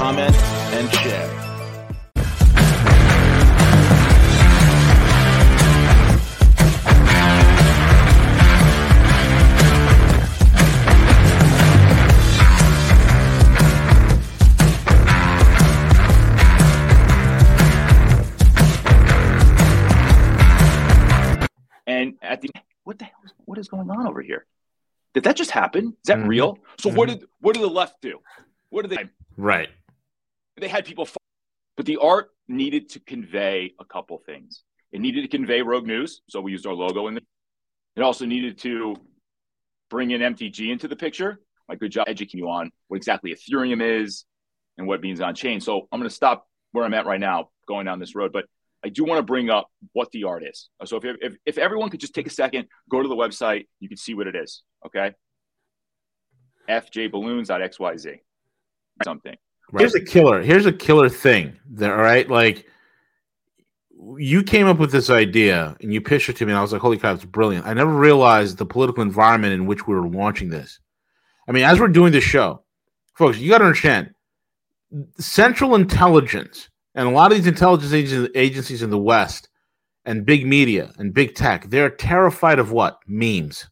comment, 0.00 0.34
and 0.72 0.90
share. 0.94 1.28
And 21.86 22.14
at 22.22 22.40
the 22.40 22.50
what 22.84 22.98
the 22.98 23.04
hell? 23.04 23.20
Is, 23.24 23.32
what 23.44 23.58
is 23.58 23.68
going 23.68 23.90
on 23.90 24.06
over 24.06 24.22
here? 24.22 24.46
Did 25.12 25.24
that 25.24 25.36
just 25.36 25.50
happen? 25.50 25.88
Is 25.88 26.06
that 26.06 26.18
Mhm. 26.18 26.28
real? 26.28 26.58
So 26.78 26.90
what 26.90 27.08
Mhm. 27.08 27.20
did 27.20 27.28
what 27.40 27.54
did 27.54 27.62
the 27.62 27.68
left 27.70 28.00
do? 28.00 28.20
What 28.70 28.88
did 28.88 28.96
they? 28.96 29.10
Right. 29.36 29.68
They 30.56 30.68
had 30.68 30.84
people, 30.84 31.04
f- 31.04 31.16
but 31.76 31.86
the 31.86 31.98
art 31.98 32.30
needed 32.48 32.90
to 32.90 33.00
convey 33.00 33.72
a 33.78 33.84
couple 33.84 34.18
things. 34.18 34.64
It 34.92 35.00
needed 35.00 35.22
to 35.22 35.28
convey 35.28 35.62
rogue 35.62 35.86
news, 35.86 36.20
so 36.28 36.40
we 36.40 36.52
used 36.52 36.66
our 36.66 36.74
logo 36.74 37.06
in 37.08 37.14
there. 37.14 37.22
It 37.96 38.02
also 38.02 38.26
needed 38.26 38.58
to 38.58 38.96
bring 39.88 40.10
in 40.10 40.20
MTG 40.20 40.70
into 40.70 40.88
the 40.88 40.96
picture. 40.96 41.40
My 41.68 41.76
good 41.76 41.92
job 41.92 42.06
educating 42.08 42.40
you 42.40 42.48
on 42.48 42.70
what 42.88 42.96
exactly 42.96 43.34
Ethereum 43.34 43.82
is 43.82 44.24
and 44.78 44.86
what 44.86 45.00
means 45.00 45.20
on 45.20 45.34
chain. 45.34 45.60
So 45.60 45.88
I'm 45.92 46.00
going 46.00 46.08
to 46.08 46.14
stop 46.14 46.46
where 46.72 46.84
I'm 46.84 46.94
at 46.94 47.06
right 47.06 47.20
now, 47.20 47.50
going 47.66 47.86
down 47.86 47.98
this 47.98 48.14
road, 48.14 48.32
but 48.32 48.46
I 48.84 48.88
do 48.88 49.04
want 49.04 49.18
to 49.18 49.22
bring 49.22 49.50
up 49.50 49.68
what 49.92 50.10
the 50.10 50.24
art 50.24 50.42
is. 50.44 50.70
So 50.84 50.96
if, 50.96 51.04
if, 51.20 51.34
if 51.44 51.58
everyone 51.58 51.90
could 51.90 52.00
just 52.00 52.14
take 52.14 52.26
a 52.26 52.30
second, 52.30 52.66
go 52.90 53.02
to 53.02 53.08
the 53.08 53.16
website, 53.16 53.66
you 53.78 53.88
can 53.88 53.98
see 53.98 54.14
what 54.14 54.26
it 54.26 54.34
is. 54.34 54.62
Okay. 54.86 55.12
FJballoons.xyz. 56.68 58.20
Something. 59.04 59.36
Here's 59.78 59.94
a 59.94 60.00
killer. 60.00 60.42
Here's 60.42 60.66
a 60.66 60.72
killer 60.72 61.08
thing. 61.08 61.58
There, 61.68 61.94
all 61.94 62.02
right. 62.02 62.28
Like 62.28 62.66
you 64.18 64.42
came 64.42 64.66
up 64.66 64.78
with 64.78 64.92
this 64.92 65.10
idea 65.10 65.76
and 65.80 65.92
you 65.92 66.00
pitched 66.00 66.28
it 66.28 66.36
to 66.36 66.46
me, 66.46 66.52
and 66.52 66.58
I 66.58 66.62
was 66.62 66.72
like, 66.72 66.82
"Holy 66.82 66.98
crap, 66.98 67.16
it's 67.16 67.24
brilliant!" 67.24 67.66
I 67.66 67.74
never 67.74 67.92
realized 67.92 68.58
the 68.58 68.66
political 68.66 69.02
environment 69.02 69.54
in 69.54 69.66
which 69.66 69.86
we 69.86 69.94
were 69.94 70.08
launching 70.08 70.48
this. 70.48 70.80
I 71.48 71.52
mean, 71.52 71.64
as 71.64 71.80
we're 71.80 71.88
doing 71.88 72.12
this 72.12 72.24
show, 72.24 72.62
folks, 73.14 73.38
you 73.38 73.50
got 73.50 73.58
to 73.58 73.64
understand 73.64 74.14
Central 75.18 75.74
Intelligence 75.74 76.68
and 76.94 77.06
a 77.06 77.10
lot 77.10 77.30
of 77.30 77.38
these 77.38 77.46
intelligence 77.46 77.92
agencies 78.34 78.82
in 78.82 78.90
the 78.90 78.98
West 78.98 79.48
and 80.04 80.26
big 80.26 80.46
media 80.46 80.92
and 80.98 81.14
big 81.14 81.34
tech, 81.34 81.68
they're 81.70 81.90
terrified 81.90 82.58
of 82.58 82.72
what 82.72 82.98
memes, 83.06 83.68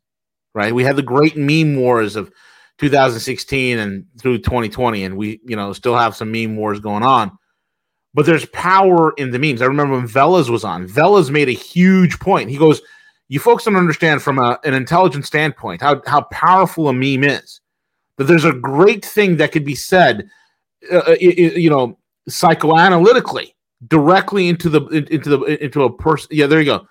right? 0.54 0.74
We 0.74 0.84
had 0.84 0.96
the 0.96 1.02
great 1.02 1.36
meme 1.36 1.76
wars 1.76 2.16
of 2.16 2.30
2016 2.78 3.78
and 3.78 4.04
through 4.20 4.38
2020 4.38 5.04
and 5.04 5.16
we 5.16 5.40
you 5.44 5.56
know 5.56 5.72
still 5.72 5.96
have 5.96 6.16
some 6.16 6.30
meme 6.32 6.56
wars 6.56 6.80
going 6.80 7.02
on. 7.02 7.30
But 8.14 8.24
there's 8.26 8.46
power 8.46 9.12
in 9.18 9.30
the 9.30 9.38
memes. 9.38 9.60
I 9.62 9.66
remember 9.66 9.94
when 9.96 10.08
velas 10.08 10.48
was 10.48 10.64
on. 10.64 10.88
Velas 10.88 11.30
made 11.30 11.48
a 11.48 11.52
huge 11.52 12.18
point. 12.20 12.50
He 12.50 12.56
goes 12.56 12.80
you 13.28 13.38
folks 13.38 13.64
don't 13.64 13.76
understand 13.76 14.22
from 14.22 14.38
a, 14.38 14.58
an 14.64 14.72
intelligent 14.74 15.26
standpoint 15.26 15.82
how, 15.82 16.00
how 16.06 16.22
powerful 16.32 16.88
a 16.88 16.92
meme 16.94 17.24
is 17.24 17.60
that 18.16 18.24
there's 18.24 18.46
a 18.46 18.52
great 18.54 19.04
thing 19.04 19.36
that 19.36 19.52
could 19.52 19.64
be 19.64 19.74
said 19.74 20.28
uh, 20.90 21.02
i- 21.08 21.14
you 21.18 21.68
know 21.70 21.98
psychoanalytically 22.30 23.52
directly 23.88 24.48
into 24.48 24.68
the 24.68 24.80
into 25.12 25.28
the 25.30 25.40
into 25.64 25.82
a 25.84 25.92
person. 25.96 26.28
Yeah 26.30 26.46
there 26.46 26.60
you 26.60 26.66
go. 26.66 26.86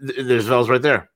There's 0.00 0.46
velas 0.48 0.68
right 0.68 0.80
there 0.82 1.10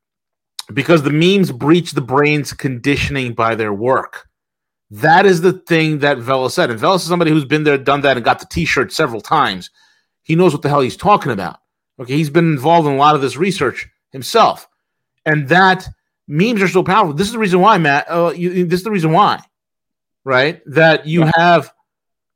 because 0.72 1.02
the 1.02 1.10
memes 1.10 1.52
breach 1.52 1.92
the 1.92 2.00
brain's 2.00 2.52
conditioning 2.52 3.34
by 3.34 3.54
their 3.54 3.72
work. 3.72 4.28
That 4.90 5.24
is 5.24 5.40
the 5.40 5.54
thing 5.54 6.00
that 6.00 6.18
Vela 6.18 6.50
said. 6.50 6.70
And 6.70 6.78
Vela 6.78 6.96
is 6.96 7.02
somebody 7.02 7.30
who's 7.30 7.46
been 7.46 7.64
there, 7.64 7.78
done 7.78 8.02
that, 8.02 8.16
and 8.16 8.24
got 8.24 8.40
the 8.40 8.46
t-shirt 8.46 8.92
several 8.92 9.22
times. 9.22 9.70
He 10.22 10.36
knows 10.36 10.52
what 10.52 10.62
the 10.62 10.68
hell 10.68 10.80
he's 10.80 10.96
talking 10.96 11.32
about. 11.32 11.60
Okay, 11.98 12.14
he's 12.14 12.30
been 12.30 12.52
involved 12.52 12.86
in 12.86 12.94
a 12.94 12.98
lot 12.98 13.14
of 13.14 13.22
this 13.22 13.36
research 13.36 13.88
himself. 14.10 14.68
And 15.24 15.48
that 15.48 15.88
memes 16.28 16.62
are 16.62 16.68
so 16.68 16.82
powerful. 16.82 17.14
This 17.14 17.26
is 17.26 17.32
the 17.32 17.38
reason 17.38 17.60
why, 17.60 17.78
Matt. 17.78 18.06
Uh, 18.10 18.32
you, 18.34 18.66
this 18.66 18.80
is 18.80 18.84
the 18.84 18.90
reason 18.90 19.12
why, 19.12 19.40
right? 20.24 20.60
That 20.66 21.06
you 21.06 21.30
have 21.36 21.72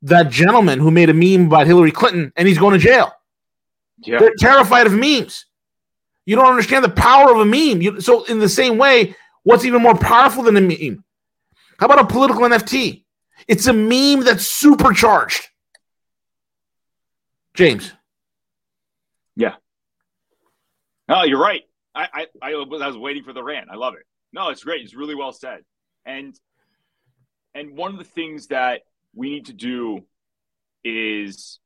that 0.03 0.29
gentleman 0.29 0.79
who 0.79 0.91
made 0.91 1.09
a 1.09 1.13
meme 1.13 1.47
about 1.47 1.67
Hillary 1.67 1.91
Clinton 1.91 2.31
and 2.35 2.47
he's 2.47 2.59
going 2.59 2.73
to 2.73 2.79
jail. 2.79 3.11
Yeah. 3.99 4.19
They're 4.19 4.35
terrified 4.37 4.85
of 4.85 4.93
memes. 4.93 5.46
You 6.27 6.35
don't 6.35 6.45
understand 6.45 6.83
the 6.83 6.89
power 6.89 7.31
of 7.31 7.39
a 7.39 7.45
meme. 7.45 7.81
You, 7.81 8.01
so, 8.01 8.25
in 8.25 8.39
the 8.39 8.49
same 8.49 8.77
way, 8.77 9.15
what's 9.43 9.63
even 9.63 9.81
more 9.81 9.95
powerful 9.97 10.43
than 10.43 10.57
a 10.57 10.61
meme? 10.61 11.05
How 11.79 11.85
about 11.85 11.99
a 11.99 12.05
political 12.05 12.41
NFT? 12.41 13.05
It's 13.47 13.65
a 13.65 13.71
meme 13.71 14.25
that's 14.25 14.45
supercharged. 14.45 15.47
James. 17.53 17.93
Yeah. 19.37 19.55
No, 21.07 21.23
you're 21.23 21.39
right. 21.39 21.63
I, 21.95 22.27
I, 22.41 22.51
I 22.51 22.55
was 22.55 22.97
waiting 22.97 23.23
for 23.23 23.31
the 23.31 23.41
rant. 23.41 23.69
I 23.71 23.75
love 23.75 23.93
it. 23.93 24.05
No, 24.33 24.49
it's 24.49 24.65
great. 24.65 24.83
It's 24.83 24.93
really 24.93 25.15
well 25.15 25.31
said. 25.31 25.61
And 26.05 26.37
and 27.55 27.77
one 27.77 27.93
of 27.93 27.97
the 27.97 28.03
things 28.03 28.47
that 28.47 28.81
we 29.15 29.29
need 29.29 29.45
to 29.45 29.53
do 29.53 30.03
is 30.83 31.59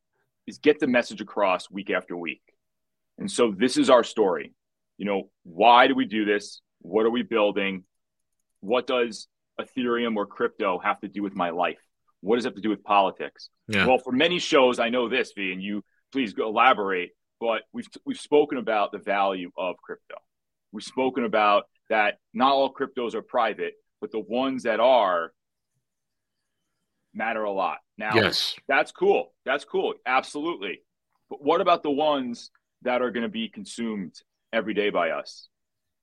is 0.45 0.59
get 0.59 0.79
the 0.79 0.87
message 0.87 1.19
across 1.19 1.69
week 1.71 1.89
after 1.89 2.15
week. 2.15 2.41
And 3.21 3.31
so 3.31 3.53
this 3.55 3.77
is 3.77 3.89
our 3.91 4.03
story. 4.03 4.51
You 4.97 5.05
know, 5.05 5.29
why 5.43 5.87
do 5.87 5.93
we 5.93 6.05
do 6.05 6.25
this? 6.25 6.59
What 6.79 7.05
are 7.05 7.11
we 7.11 7.21
building? 7.21 7.83
What 8.61 8.87
does 8.87 9.27
Ethereum 9.59 10.15
or 10.15 10.25
crypto 10.25 10.79
have 10.79 10.99
to 11.01 11.07
do 11.07 11.21
with 11.21 11.35
my 11.35 11.51
life? 11.51 11.77
What 12.21 12.35
does 12.35 12.45
it 12.45 12.49
have 12.49 12.55
to 12.55 12.61
do 12.61 12.69
with 12.69 12.83
politics? 12.83 13.49
Yeah. 13.67 13.85
Well, 13.85 13.99
for 13.99 14.11
many 14.11 14.39
shows, 14.39 14.79
I 14.79 14.89
know 14.89 15.07
this, 15.07 15.33
V, 15.35 15.51
and 15.51 15.61
you 15.61 15.83
please 16.11 16.33
go 16.33 16.47
elaborate. 16.49 17.11
But 17.39 17.61
we've 17.71 17.87
we've 18.05 18.19
spoken 18.19 18.57
about 18.57 18.91
the 18.91 18.97
value 18.97 19.51
of 19.55 19.75
crypto. 19.77 20.15
We've 20.71 20.83
spoken 20.83 21.23
about 21.23 21.65
that 21.89 22.17
not 22.33 22.53
all 22.53 22.73
cryptos 22.73 23.13
are 23.13 23.21
private, 23.21 23.73
but 23.99 24.11
the 24.11 24.19
ones 24.19 24.63
that 24.63 24.79
are 24.79 25.31
matter 27.13 27.43
a 27.43 27.51
lot. 27.51 27.77
Now, 27.99 28.15
yes. 28.15 28.55
that's 28.67 28.91
cool. 28.91 29.33
That's 29.45 29.65
cool. 29.65 29.93
Absolutely. 30.07 30.81
But 31.29 31.43
what 31.43 31.61
about 31.61 31.83
the 31.83 31.91
ones 31.91 32.51
that 32.83 33.01
are 33.01 33.11
going 33.11 33.23
to 33.23 33.29
be 33.29 33.49
consumed 33.49 34.13
every 34.51 34.73
day 34.73 34.89
by 34.89 35.11
us? 35.11 35.47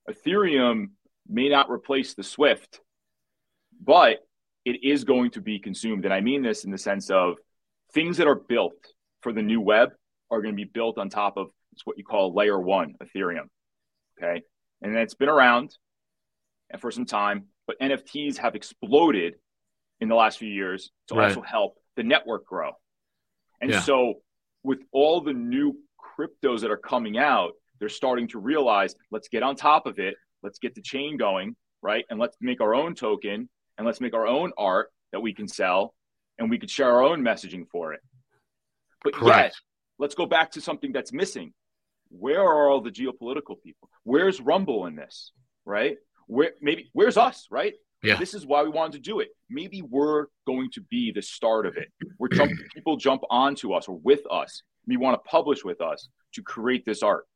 Ethereum 0.09 0.91
may 1.29 1.49
not 1.49 1.71
replace 1.71 2.15
the 2.15 2.23
Swift, 2.23 2.81
but 3.83 4.19
it 4.65 4.83
is 4.85 5.05
going 5.05 5.31
to 5.33 5.41
be 5.41 5.59
consumed. 5.59 6.05
And 6.05 6.15
I 6.15 6.21
mean 6.21 6.43
this 6.43 6.65
in 6.65 6.71
the 6.71 6.79
sense 6.79 7.11
of 7.11 7.37
things 7.93 8.17
that 8.19 8.27
are 8.27 8.35
built 8.35 8.93
for 9.21 9.33
the 9.33 9.43
new 9.43 9.61
web 9.61 9.91
are 10.31 10.43
going 10.43 10.55
to 10.55 10.57
be 10.57 10.69
built 10.71 10.99
on 10.99 11.09
top 11.09 11.37
of 11.37 11.49
it's 11.73 11.87
what 11.87 11.97
you 11.99 12.05
call 12.05 12.35
layer 12.35 12.59
one 12.59 12.95
Ethereum. 13.03 13.49
Okay. 14.19 14.43
And 14.83 14.97
it's 14.97 15.15
been 15.15 15.29
around 15.29 15.77
for 16.81 16.91
some 16.91 17.07
time, 17.07 17.47
but 17.67 17.79
NFTs 17.81 18.37
have 18.39 18.55
exploded 18.55 19.37
in 20.01 20.09
the 20.09 20.15
last 20.15 20.39
few 20.39 20.49
years 20.51 20.91
to 21.09 21.15
Right. 21.15 21.29
also 21.29 21.41
help 21.41 21.77
the 21.97 22.03
network 22.03 22.47
grow. 22.47 22.73
And 23.61 23.71
Yeah. 23.71 23.81
so, 23.81 24.23
with 24.63 24.81
all 24.93 25.21
the 25.21 25.33
new 25.33 25.79
cryptos 25.99 26.61
that 26.61 26.71
are 26.71 26.77
coming 26.77 27.19
out, 27.19 27.53
they're 27.79 27.89
starting 27.89 28.29
to 28.29 28.39
realize 28.39 28.95
let's 29.11 29.29
get 29.29 29.43
on 29.43 29.57
top 29.57 29.87
of 29.87 29.99
it. 29.99 30.15
Let's 30.43 30.59
get 30.59 30.75
the 30.75 30.83
chain 30.83 31.17
going, 31.17 31.57
right? 31.83 32.05
And 32.11 32.19
let's 32.19 32.37
make 32.41 32.61
our 32.61 32.75
own 32.75 32.95
token 32.95 33.49
and 33.77 33.87
let's 33.87 34.01
make 34.01 34.15
our 34.15 34.27
own 34.27 34.53
art 34.57 34.91
that 35.13 35.21
we 35.21 35.33
can 35.33 35.49
sell 35.49 35.95
and 36.39 36.51
we 36.51 36.59
could 36.59 36.71
share 36.71 36.93
our 36.93 37.03
own 37.03 37.23
messaging 37.23 37.67
for 37.71 37.93
it. 37.93 38.01
But 39.03 39.15
yet, 39.25 39.55
let's 39.99 40.15
go 40.15 40.27
back 40.27 40.53
to 40.53 40.61
something 40.61 40.93
that's 40.93 41.13
missing. 41.13 41.53
Where 42.11 42.41
are 42.41 42.71
all 42.71 42.81
the 42.81 42.91
geopolitical 42.91 43.61
people? 43.63 43.91
Where's 44.05 44.41
Rumble 44.41 44.87
in 44.87 44.97
this? 44.97 45.33
Right? 45.65 45.97
Where 46.27 46.53
maybe 46.61 46.91
where's 46.93 47.17
us? 47.17 47.47
Right? 47.51 47.75
Yeah. 48.03 48.17
This 48.17 48.35
is 48.35 48.47
why 48.47 48.63
we 48.63 48.69
wanted 48.69 48.93
to 48.93 48.99
do 49.01 49.21
it. 49.21 49.29
Maybe 49.51 49.83
we're 49.83 50.27
going 50.47 50.71
to 50.73 50.81
be 50.83 51.13
the 51.13 51.23
start 51.23 51.67
of 51.67 51.77
it. 51.77 51.89
We're 52.19 52.29
jump, 52.29 52.53
people 52.75 52.97
jump 52.97 53.23
onto 53.29 53.73
us 53.73 53.89
or 53.89 53.97
with 53.97 54.21
us. 54.31 54.63
We 54.87 54.97
want 54.97 55.23
to 55.23 55.29
publish 55.29 55.65
with 55.65 55.81
us 55.81 56.09
to 56.35 56.43
create 56.43 56.85
this 56.87 57.03
art 57.03 57.27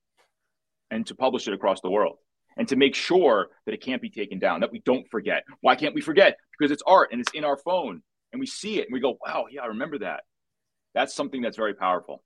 and 0.91 1.07
to 1.07 1.15
publish 1.15 1.49
it 1.49 1.55
across 1.55 1.81
the 1.81 1.91
world 1.91 2.19
and 2.57 2.69
to 2.69 2.77
make 2.77 2.95
sure 2.95 3.49
that 3.67 3.73
it 3.73 3.81
can't 3.81 4.03
be 4.03 4.11
taken 4.11 4.39
down, 4.39 4.61
that 4.61 4.71
we 4.71 4.81
don't 4.81 5.09
forget. 5.11 5.43
Why 5.63 5.75
can't 5.75 5.95
we 5.95 6.01
forget? 6.01 6.37
Because 6.57 6.71
it's 6.71 6.83
art 6.87 7.09
and 7.13 7.21
it's 7.21 7.33
in 7.33 7.45
our 7.45 7.57
phone 7.57 8.03
and 8.33 8.41
we 8.41 8.47
see 8.47 8.79
it 8.79 8.87
and 8.87 8.93
we 8.93 9.01
go, 9.01 9.19
wow, 9.25 9.47
yeah, 9.51 9.63
I 9.63 9.67
remember 9.67 9.99
that. 9.99 10.23
That's 10.95 11.15
something 11.15 11.43
that's 11.43 11.57
very 11.57 11.75
powerful. 11.75 12.23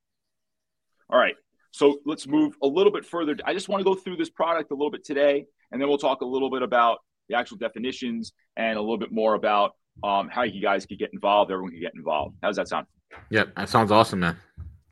All 1.09 1.17
right. 1.17 1.35
So 1.71 1.99
let's 2.05 2.27
move 2.27 2.55
a 2.61 2.67
little 2.67 2.91
bit 2.91 3.05
further. 3.05 3.35
I 3.45 3.53
just 3.53 3.69
want 3.69 3.81
to 3.81 3.85
go 3.85 3.95
through 3.95 4.17
this 4.17 4.29
product 4.29 4.71
a 4.71 4.73
little 4.73 4.91
bit 4.91 5.05
today, 5.05 5.45
and 5.71 5.81
then 5.81 5.87
we'll 5.87 5.97
talk 5.97 6.21
a 6.21 6.25
little 6.25 6.49
bit 6.49 6.61
about 6.61 6.99
the 7.29 7.35
actual 7.35 7.57
definitions 7.57 8.33
and 8.55 8.77
a 8.77 8.81
little 8.81 8.97
bit 8.97 9.11
more 9.11 9.35
about 9.35 9.75
um, 10.03 10.29
how 10.29 10.43
you 10.43 10.61
guys 10.61 10.85
could 10.85 10.99
get 10.99 11.11
involved. 11.13 11.51
Everyone 11.51 11.71
can 11.71 11.81
get 11.81 11.93
involved. 11.95 12.35
How 12.41 12.49
does 12.49 12.57
that 12.57 12.67
sound? 12.67 12.85
Yeah, 13.29 13.45
that 13.55 13.69
sounds 13.69 13.91
awesome, 13.91 14.19
man. 14.19 14.37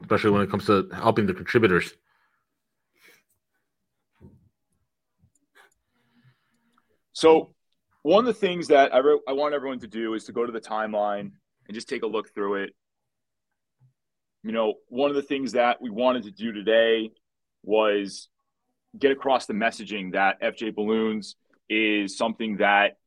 Especially 0.02 0.32
when 0.32 0.42
it 0.42 0.50
comes 0.50 0.66
to 0.66 0.88
helping 0.94 1.26
the 1.26 1.34
contributors. 1.34 1.94
So, 7.14 7.54
one 8.02 8.20
of 8.20 8.26
the 8.26 8.40
things 8.40 8.68
that 8.68 8.94
I, 8.94 9.00
re- 9.00 9.22
I 9.28 9.32
want 9.32 9.56
everyone 9.56 9.80
to 9.80 9.88
do 9.88 10.14
is 10.14 10.26
to 10.26 10.32
go 10.32 10.46
to 10.46 10.52
the 10.52 10.60
timeline 10.60 11.32
and 11.68 11.74
just 11.74 11.90
take 11.90 12.04
a 12.04 12.08
look 12.08 12.34
through 12.34 12.64
it. 12.64 12.76
You 14.44 14.52
know, 14.52 14.76
one 14.90 15.10
of 15.10 15.16
the 15.16 15.24
things 15.24 15.54
that 15.54 15.82
we 15.82 15.90
wanted 15.90 16.24
to 16.24 16.32
do 16.32 16.52
today 16.52 17.10
was 17.64 18.30
get 19.00 19.12
across 19.12 19.46
the 19.46 19.54
messaging 19.54 20.14
that 20.14 20.40
FJ 20.42 20.76
Balloons 20.76 21.36
is 21.70 22.18
something 22.18 22.58
that 22.58 22.98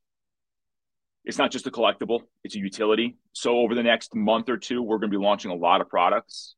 it's 1.24 1.38
not 1.38 1.50
just 1.50 1.66
a 1.66 1.70
collectible, 1.70 2.22
it's 2.42 2.54
a 2.54 2.58
utility. 2.58 3.16
So 3.32 3.58
over 3.58 3.74
the 3.74 3.82
next 3.82 4.14
month 4.14 4.48
or 4.48 4.56
two, 4.56 4.82
we're 4.82 4.98
going 4.98 5.10
to 5.10 5.18
be 5.18 5.22
launching 5.22 5.50
a 5.50 5.54
lot 5.54 5.80
of 5.80 5.88
products. 5.88 6.54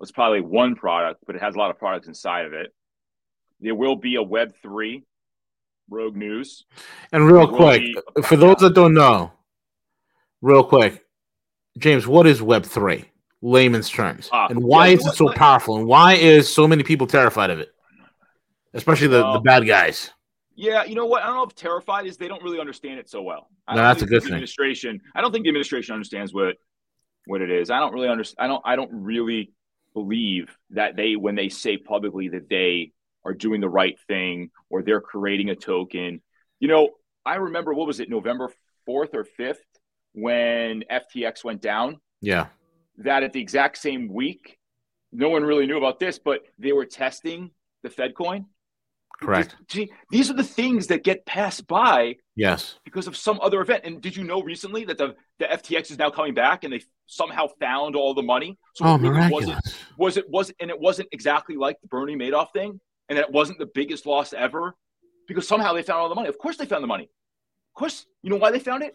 It's 0.00 0.10
probably 0.10 0.40
one 0.40 0.74
product, 0.74 1.22
but 1.26 1.36
it 1.36 1.42
has 1.42 1.54
a 1.54 1.58
lot 1.58 1.70
of 1.70 1.78
products 1.78 2.08
inside 2.08 2.46
of 2.46 2.52
it. 2.52 2.74
There 3.60 3.74
will 3.74 3.96
be 3.96 4.16
a 4.16 4.24
Web3 4.24 5.02
Rogue 5.90 6.16
News. 6.16 6.64
And 7.12 7.30
real 7.30 7.48
quick, 7.48 7.82
for 8.24 8.36
those 8.36 8.56
that 8.56 8.74
don't 8.74 8.94
know, 8.94 9.32
real 10.40 10.64
quick, 10.64 11.04
James, 11.78 12.06
what 12.06 12.26
is 12.26 12.40
Web3? 12.40 13.04
Layman's 13.42 13.88
terms. 13.88 14.28
Uh, 14.32 14.48
and 14.50 14.62
why 14.62 14.88
yeah, 14.88 14.94
is 14.94 15.06
it 15.06 15.14
so 15.14 15.32
powerful? 15.32 15.76
And 15.76 15.86
why 15.86 16.14
is 16.14 16.52
so 16.52 16.68
many 16.68 16.82
people 16.82 17.06
terrified 17.06 17.50
of 17.50 17.58
it? 17.58 17.72
Especially 18.74 19.08
the, 19.08 19.32
the 19.32 19.40
bad 19.40 19.66
guys. 19.66 20.10
Yeah, 20.60 20.84
you 20.84 20.94
know 20.94 21.06
what? 21.06 21.22
I 21.22 21.26
don't 21.28 21.36
know 21.36 21.44
if 21.44 21.54
terrified 21.54 22.04
is 22.04 22.18
they 22.18 22.28
don't 22.28 22.42
really 22.42 22.60
understand 22.60 22.98
it 22.98 23.08
so 23.08 23.22
well. 23.22 23.48
I 23.66 23.76
no, 23.76 23.80
that's 23.80 24.02
a 24.02 24.06
good 24.06 24.22
thing. 24.22 24.32
Administration. 24.32 25.00
I 25.14 25.22
don't 25.22 25.32
think 25.32 25.44
the 25.44 25.48
administration 25.48 25.94
understands 25.94 26.34
what 26.34 26.56
what 27.24 27.40
it 27.40 27.50
is. 27.50 27.70
I 27.70 27.78
don't 27.78 27.94
really 27.94 28.08
understand. 28.08 28.44
I 28.44 28.46
don't. 28.46 28.62
I 28.66 28.76
don't 28.76 28.90
really 28.92 29.54
believe 29.94 30.54
that 30.70 30.96
they, 30.96 31.16
when 31.16 31.34
they 31.34 31.48
say 31.48 31.78
publicly 31.78 32.28
that 32.28 32.50
they 32.50 32.92
are 33.24 33.32
doing 33.32 33.62
the 33.62 33.70
right 33.70 33.98
thing 34.06 34.50
or 34.68 34.82
they're 34.82 35.00
creating 35.00 35.48
a 35.48 35.56
token. 35.56 36.20
You 36.58 36.68
know, 36.68 36.90
I 37.24 37.36
remember 37.36 37.72
what 37.72 37.86
was 37.86 37.98
it, 37.98 38.10
November 38.10 38.52
fourth 38.84 39.14
or 39.14 39.24
fifth, 39.24 39.64
when 40.12 40.84
FTX 40.92 41.42
went 41.42 41.62
down. 41.62 42.00
Yeah. 42.20 42.48
That 42.98 43.22
at 43.22 43.32
the 43.32 43.40
exact 43.40 43.78
same 43.78 44.12
week, 44.12 44.58
no 45.10 45.30
one 45.30 45.42
really 45.42 45.66
knew 45.66 45.78
about 45.78 45.98
this, 45.98 46.18
but 46.18 46.42
they 46.58 46.72
were 46.72 46.84
testing 46.84 47.50
the 47.82 47.88
Fed 47.88 48.14
coin 48.14 48.44
Correct. 49.20 49.54
Gee, 49.68 49.92
these 50.10 50.30
are 50.30 50.34
the 50.34 50.42
things 50.42 50.86
that 50.86 51.04
get 51.04 51.26
passed 51.26 51.66
by. 51.66 52.16
Yes. 52.36 52.78
Because 52.84 53.06
of 53.06 53.16
some 53.16 53.38
other 53.42 53.60
event. 53.60 53.84
And 53.84 54.00
did 54.00 54.16
you 54.16 54.24
know 54.24 54.42
recently 54.42 54.84
that 54.86 54.96
the, 54.96 55.14
the 55.38 55.44
FTX 55.44 55.90
is 55.90 55.98
now 55.98 56.08
coming 56.08 56.32
back 56.32 56.64
and 56.64 56.72
they 56.72 56.82
somehow 57.06 57.48
found 57.60 57.96
all 57.96 58.14
the 58.14 58.22
money? 58.22 58.58
So 58.74 58.86
oh, 58.86 58.98
miraculous. 58.98 59.46
Wasn't, 59.46 59.74
was 59.98 60.16
it 60.16 60.30
was 60.30 60.52
and 60.60 60.70
it 60.70 60.80
wasn't 60.80 61.08
exactly 61.12 61.56
like 61.56 61.80
the 61.82 61.88
Bernie 61.88 62.16
Madoff 62.16 62.52
thing, 62.52 62.80
and 63.08 63.18
it 63.18 63.30
wasn't 63.30 63.58
the 63.58 63.66
biggest 63.66 64.06
loss 64.06 64.32
ever 64.32 64.74
because 65.28 65.46
somehow 65.46 65.74
they 65.74 65.82
found 65.82 66.00
all 66.00 66.08
the 66.08 66.14
money. 66.14 66.28
Of 66.28 66.38
course 66.38 66.56
they 66.56 66.66
found 66.66 66.82
the 66.82 66.88
money. 66.88 67.04
Of 67.04 67.78
course, 67.78 68.06
you 68.22 68.30
know 68.30 68.36
why 68.36 68.50
they 68.50 68.58
found 68.58 68.82
it? 68.82 68.94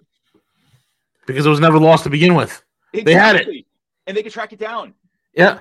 Because 1.27 1.45
it 1.45 1.49
was 1.49 1.59
never 1.59 1.77
lost 1.77 2.03
to 2.05 2.09
begin 2.09 2.33
with. 2.33 2.63
Exactly. 2.93 3.13
They 3.13 3.19
had 3.19 3.35
it. 3.35 3.65
And 4.07 4.17
they 4.17 4.23
could 4.23 4.33
track 4.33 4.53
it 4.53 4.59
down. 4.59 4.93
Yeah. 5.33 5.59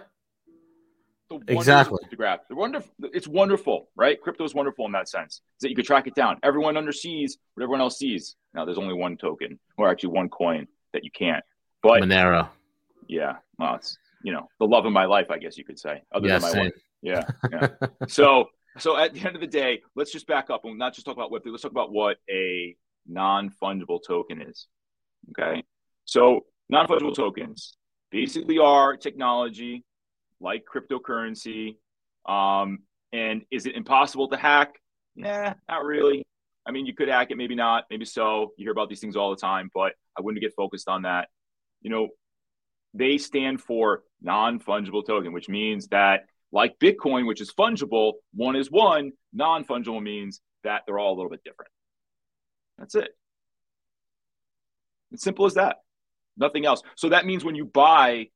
The 1.30 1.40
exactly. 1.48 1.98
Graph. 2.16 2.40
The 2.48 2.54
wonderful. 2.54 2.90
It's 3.12 3.26
wonderful, 3.26 3.88
right? 3.96 4.20
Crypto 4.20 4.44
is 4.44 4.54
wonderful 4.54 4.86
in 4.86 4.92
that 4.92 5.08
sense. 5.08 5.34
Is 5.34 5.40
that 5.62 5.70
you 5.70 5.76
could 5.76 5.86
track 5.86 6.06
it 6.06 6.14
down. 6.14 6.38
Everyone 6.42 6.74
undersees 6.74 7.32
what 7.54 7.62
everyone 7.62 7.80
else 7.80 7.98
sees. 7.98 8.36
Now 8.52 8.64
there's 8.64 8.78
only 8.78 8.94
one 8.94 9.16
token, 9.16 9.58
or 9.78 9.88
actually 9.88 10.10
one 10.10 10.28
coin 10.28 10.66
that 10.92 11.02
you 11.02 11.10
can't. 11.10 11.42
But 11.82 12.02
Monero. 12.02 12.48
Yeah. 13.08 13.36
Well, 13.58 13.76
it's 13.76 13.96
you 14.22 14.32
know 14.32 14.48
the 14.58 14.66
love 14.66 14.84
of 14.84 14.92
my 14.92 15.06
life, 15.06 15.30
I 15.30 15.38
guess 15.38 15.56
you 15.56 15.64
could 15.64 15.78
say. 15.78 16.02
Other 16.12 16.28
yeah, 16.28 16.34
than 16.34 16.42
my 16.42 16.50
same. 16.50 16.64
wife. 16.64 16.72
Yeah. 17.02 17.24
Yeah. 17.50 17.68
so 18.08 18.48
so 18.78 18.96
at 18.96 19.14
the 19.14 19.20
end 19.20 19.34
of 19.34 19.40
the 19.40 19.46
day, 19.46 19.82
let's 19.96 20.12
just 20.12 20.26
back 20.26 20.50
up 20.50 20.64
and 20.64 20.78
not 20.78 20.94
just 20.94 21.06
talk 21.06 21.16
about 21.16 21.30
Web3. 21.30 21.46
Let's 21.46 21.62
talk 21.62 21.72
about 21.72 21.92
what 21.92 22.18
a 22.30 22.76
non-fungible 23.06 24.00
token 24.06 24.42
is. 24.42 24.66
Okay. 25.30 25.62
So 26.04 26.44
non-fungible 26.68 27.14
tokens 27.14 27.76
basically 28.10 28.58
are 28.58 28.96
technology 28.96 29.84
like 30.40 30.64
cryptocurrency. 30.64 31.76
Um, 32.26 32.81
and 33.12 33.42
is 33.50 33.66
it 33.66 33.75
impossible 33.75 34.28
to 34.28 34.36
hack? 34.36 34.75
Nah, 35.16 35.54
not 35.69 35.84
really. 35.84 36.25
I 36.66 36.72
mean, 36.72 36.86
you 36.86 36.94
could 36.94 37.08
hack 37.08 37.31
it, 37.31 37.36
maybe 37.36 37.54
not, 37.54 37.84
maybe 37.90 38.04
so. 38.04 38.52
You 38.56 38.64
hear 38.64 38.72
about 38.72 38.88
these 38.88 39.00
things 39.00 39.16
all 39.16 39.31
the 39.31 39.36
time, 39.40 39.70
but 39.75 39.92
I 40.19 40.22
wouldn't 40.22 40.42
get 40.42 40.54
focused 40.56 40.88
on 40.88 41.02
that. 41.02 41.28
You 41.82 41.90
know, 41.90 42.08
they 42.94 43.19
stand 43.19 43.60
for 43.60 44.02
non 44.22 44.58
fungible 44.60 45.06
token, 45.06 45.32
which 45.32 45.48
means 45.48 45.88
that, 45.88 46.26
like 46.52 46.78
Bitcoin, 46.78 47.26
which 47.26 47.40
is 47.40 47.52
fungible, 47.52 48.14
one 48.34 48.56
is 48.56 48.70
one, 48.70 49.12
non 49.32 49.64
fungible 49.64 50.02
means 50.02 50.40
that 50.62 50.82
they're 50.86 50.98
all 50.98 51.12
a 51.12 51.16
little 51.16 51.31
bit 51.31 51.44
different. 51.44 51.70
That's 52.78 52.94
it. 52.94 53.10
It's 55.12 55.22
simple 55.22 55.46
as 55.46 55.54
that. 55.54 55.76
Nothing 56.36 56.66
else. 56.66 56.82
So 56.96 57.10
that 57.10 57.26
means 57.26 57.44
when 57.44 57.54
you 57.54 57.64
buy 57.64 58.28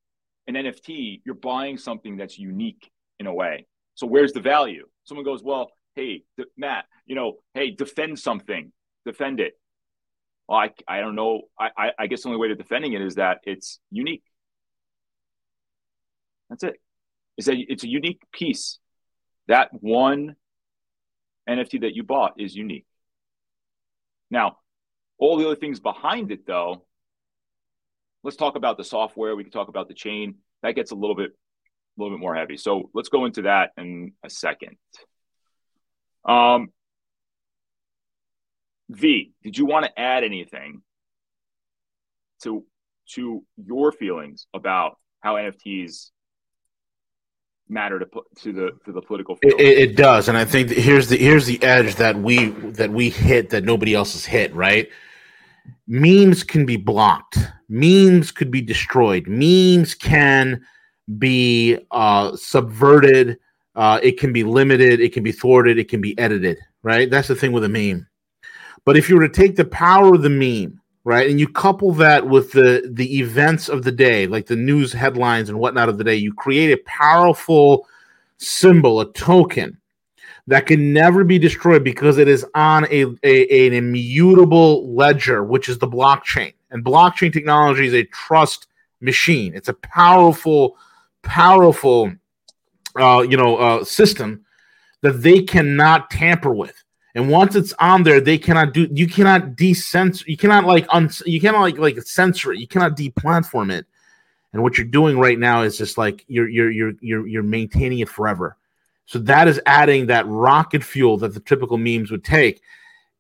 an 0.49 0.55
NFT, 0.55 1.21
you're 1.25 1.35
buying 1.35 1.77
something 1.77 2.17
that's 2.17 2.39
unique 2.39 2.91
in 3.21 3.27
a 3.27 3.35
way. 3.35 3.67
So 3.95 4.07
where's 4.07 4.33
the 4.33 4.41
value? 4.41 4.89
Someone 5.05 5.25
goes, 5.25 5.43
well, 5.43 5.71
hey, 5.95 6.23
Matt, 6.57 6.87
you 7.07 7.15
know, 7.15 7.35
hey, 7.55 7.71
defend 7.71 8.19
something, 8.19 8.73
defend 9.05 9.41
it. 9.41 9.59
Well, 10.49 10.59
I, 10.59 10.71
I 10.89 11.01
don't 11.01 11.15
know. 11.15 11.43
I, 11.59 11.69
I, 11.77 11.91
I 11.99 12.07
guess 12.07 12.23
the 12.23 12.29
only 12.29 12.41
way 12.41 12.49
to 12.49 12.55
defending 12.55 12.95
it 12.95 13.03
is 13.03 13.17
that 13.17 13.39
it's 13.45 13.79
unique. 13.91 14.23
That's 16.49 16.65
it. 16.65 16.81
Is 17.37 17.45
that 17.45 17.57
it's 17.59 17.85
a 17.85 17.89
unique 17.89 18.23
piece. 18.33 18.79
That 19.49 19.69
one 19.73 20.37
NFT 21.49 21.83
that 21.83 21.95
you 21.95 22.03
bought 22.03 22.35
is 22.39 22.55
unique. 22.55 22.87
Now, 24.31 24.59
all 25.19 25.37
the 25.37 25.47
other 25.47 25.57
things 25.57 25.81
behind 25.81 26.33
it, 26.33 26.47
though, 26.47 26.85
let's 28.23 28.37
talk 28.37 28.57
about 28.57 28.77
the 28.77 28.85
software. 28.85 29.37
We 29.37 29.45
can 29.45 29.53
talk 29.53 29.69
about 29.69 29.89
the 29.89 29.95
chain. 29.95 30.37
That 30.63 30.75
gets 30.75 30.91
a 30.91 30.95
little 30.95 31.17
bit, 31.17 31.31
a 31.31 32.03
little 32.03 32.17
bit 32.17 32.21
more 32.21 32.35
heavy. 32.35 32.57
So 32.57 32.91
let's 32.95 33.09
go 33.09 33.25
into 33.25 33.43
that 33.43 33.71
in 33.77 34.13
a 34.25 34.31
second. 34.31 34.77
Um, 36.25 36.69
V, 38.91 39.33
did 39.43 39.57
you 39.57 39.67
want 39.67 39.87
to 39.87 40.01
add 40.01 40.25
anything 40.25 40.83
to 42.43 42.65
to 43.15 43.45
your 43.57 43.93
feelings 43.93 44.47
about 44.53 44.99
how 45.21 45.35
NFTs 45.35 46.11
matter 47.69 47.99
to 47.99 48.07
put 48.07 48.25
to 48.41 48.53
the 48.53 48.71
to 48.87 48.93
the 48.93 49.03
political 49.03 49.37
field? 49.37 49.61
It, 49.61 49.79
it 49.79 49.97
does, 49.97 50.29
and 50.29 50.37
I 50.37 50.45
think 50.45 50.71
here's 50.71 51.09
the 51.09 51.17
here's 51.17 51.47
the 51.47 51.63
edge 51.63 51.97
that 51.97 52.17
we 52.17 52.49
that 52.49 52.91
we 52.91 53.11
hit 53.11 53.51
that 53.51 53.65
nobody 53.65 53.95
else 53.95 54.15
has 54.15 54.25
hit. 54.25 54.55
Right, 54.55 54.89
memes 55.87 56.43
can 56.43 56.67
be 56.67 56.77
blocked. 56.77 57.39
Memes 57.69 58.31
could 58.31 58.51
be 58.51 58.61
destroyed. 58.61 59.27
Memes 59.27 59.95
can 59.95 60.61
be 61.19 61.79
uh, 61.91 62.37
subverted. 62.37 63.39
Uh, 63.75 64.01
it 64.03 64.19
can 64.19 64.33
be 64.33 64.45
limited. 64.45 65.01
It 65.01 65.13
can 65.13 65.23
be 65.23 65.33
thwarted. 65.33 65.79
It 65.79 65.89
can 65.89 66.01
be 66.01 66.19
edited 66.19 66.59
right? 66.83 67.11
That's 67.11 67.29
the 67.29 67.35
thing 67.35 67.53
with 67.53 67.65
a 67.65 67.69
meme. 67.69 68.07
But 68.85 68.97
if 68.97 69.09
you 69.09 69.17
were 69.17 69.29
to 69.29 69.35
take 69.35 69.57
the 69.57 69.65
power 69.65 70.15
of 70.15 70.23
the 70.23 70.31
meme 70.31 70.81
right 71.05 71.31
and 71.31 71.39
you 71.39 71.49
couple 71.49 71.93
that 71.93 72.27
with 72.27 72.53
the 72.53 72.91
the 72.93 73.19
events 73.19 73.69
of 73.69 73.85
the 73.85 73.93
day 73.93 74.27
like 74.27 74.47
the 74.47 74.57
news 74.57 74.93
headlines 74.93 75.49
and 75.49 75.59
whatnot 75.59 75.89
of 75.89 75.97
the 75.97 76.05
day 76.05 76.17
you 76.17 76.35
create 76.35 76.73
a 76.73 76.83
powerful 76.85 77.87
symbol 78.39 79.01
a 79.01 79.13
token 79.13 79.78
that 80.49 80.65
can 80.65 80.95
never 80.95 81.25
be 81.25 81.39
destroyed 81.39 81.85
because 81.85 82.17
it 82.17 82.27
is 82.27 82.45
on 82.55 82.87
a, 82.87 83.05
a, 83.23 83.67
an 83.67 83.75
immutable 83.75 84.95
ledger, 84.95 85.45
which 85.45 85.69
is 85.69 85.79
the 85.79 85.87
blockchain. 85.87 86.55
And 86.71 86.83
blockchain 86.83 87.33
technology 87.33 87.87
is 87.87 87.93
a 87.93 88.05
trust 88.05 88.67
machine. 89.03 89.55
It's 89.55 89.69
a 89.69 89.75
powerful, 89.75 90.79
powerful, 91.23 92.13
uh, 92.97 93.27
you 93.29 93.37
know, 93.37 93.57
uh, 93.57 93.85
system 93.85 94.47
that 95.03 95.23
they 95.23 95.43
cannot 95.43 96.11
tamper 96.11 96.53
with. 96.53 96.83
And 97.15 97.29
once 97.29 97.55
it's 97.55 97.75
on 97.79 98.03
there, 98.03 98.21
they 98.21 98.39
cannot 98.39 98.73
do. 98.73 98.89
You 98.91 99.07
cannot 99.07 99.55
decensor. 99.57 100.25
You 100.27 100.37
cannot 100.37 100.65
like 100.65 100.87
un. 100.91 101.11
You 101.27 101.41
cannot 101.41 101.61
like 101.61 101.79
like 101.79 102.01
censor 102.03 102.53
it. 102.53 102.61
You 102.61 102.69
cannot 102.69 102.97
deplatform 102.97 103.73
it. 103.73 103.87
And 104.53 104.63
what 104.63 104.79
you're 104.79 104.87
doing 104.87 105.19
right 105.19 105.39
now 105.39 105.63
is 105.63 105.77
just 105.77 105.99
like 105.99 106.25
you're 106.29 106.49
you're 106.49 106.71
you're 106.71 106.93
you're 107.01 107.27
you're 107.27 107.43
maintaining 107.43 107.99
it 107.99 108.09
forever. 108.09 108.58
So 109.09 109.19
that 109.21 109.49
is 109.49 109.59
adding 109.65 110.05
that 110.07 110.27
rocket 110.27 110.85
fuel 110.85 111.17
that 111.17 111.33
the 111.33 111.41
typical 111.41 111.79
memes 111.79 112.11
would 112.11 112.25
take. 112.25 112.61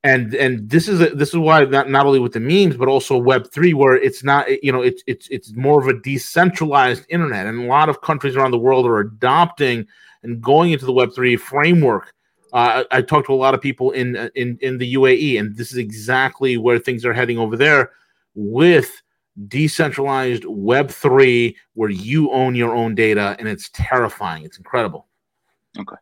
and 0.04 0.34
and 0.34 0.68
this 0.68 0.86
is 0.86 1.00
a, 1.00 1.08
this 1.14 1.30
is 1.30 1.36
why 1.36 1.64
not, 1.64 1.88
not 1.88 2.04
only 2.04 2.20
with 2.20 2.34
the 2.34 2.40
memes 2.40 2.76
but 2.76 2.88
also 2.88 3.16
web 3.16 3.50
3 3.50 3.72
where 3.72 3.96
it's 3.96 4.22
not 4.22 4.46
you 4.62 4.70
know 4.70 4.82
it's 4.82 5.02
it's 5.06 5.26
it's 5.28 5.54
more 5.54 5.80
of 5.80 5.88
a 5.88 5.98
decentralized 6.00 7.06
internet. 7.08 7.46
And 7.46 7.64
a 7.64 7.66
lot 7.66 7.88
of 7.88 8.02
countries 8.02 8.36
around 8.36 8.50
the 8.50 8.58
world 8.58 8.86
are 8.86 9.00
adopting 9.00 9.86
and 10.22 10.42
going 10.42 10.72
into 10.72 10.84
the 10.84 10.92
web 10.92 11.10
3 11.14 11.36
framework. 11.36 12.12
Uh, 12.52 12.84
I, 12.92 12.98
I 12.98 13.02
talked 13.02 13.26
to 13.28 13.32
a 13.32 13.42
lot 13.44 13.54
of 13.54 13.62
people 13.62 13.90
in 13.92 14.30
in 14.34 14.58
in 14.60 14.76
the 14.76 14.94
UAE 14.94 15.40
and 15.40 15.56
this 15.56 15.72
is 15.72 15.78
exactly 15.78 16.58
where 16.58 16.78
things 16.78 17.06
are 17.06 17.14
heading 17.14 17.38
over 17.38 17.56
there 17.56 17.92
with 18.34 19.02
decentralized 19.48 20.44
web 20.44 20.90
3 20.90 21.56
where 21.72 21.90
you 21.90 22.30
own 22.30 22.54
your 22.54 22.74
own 22.74 22.94
data 22.94 23.36
and 23.38 23.48
it's 23.48 23.70
terrifying. 23.72 24.44
It's 24.44 24.58
incredible 24.58 25.07
okay. 25.80 25.96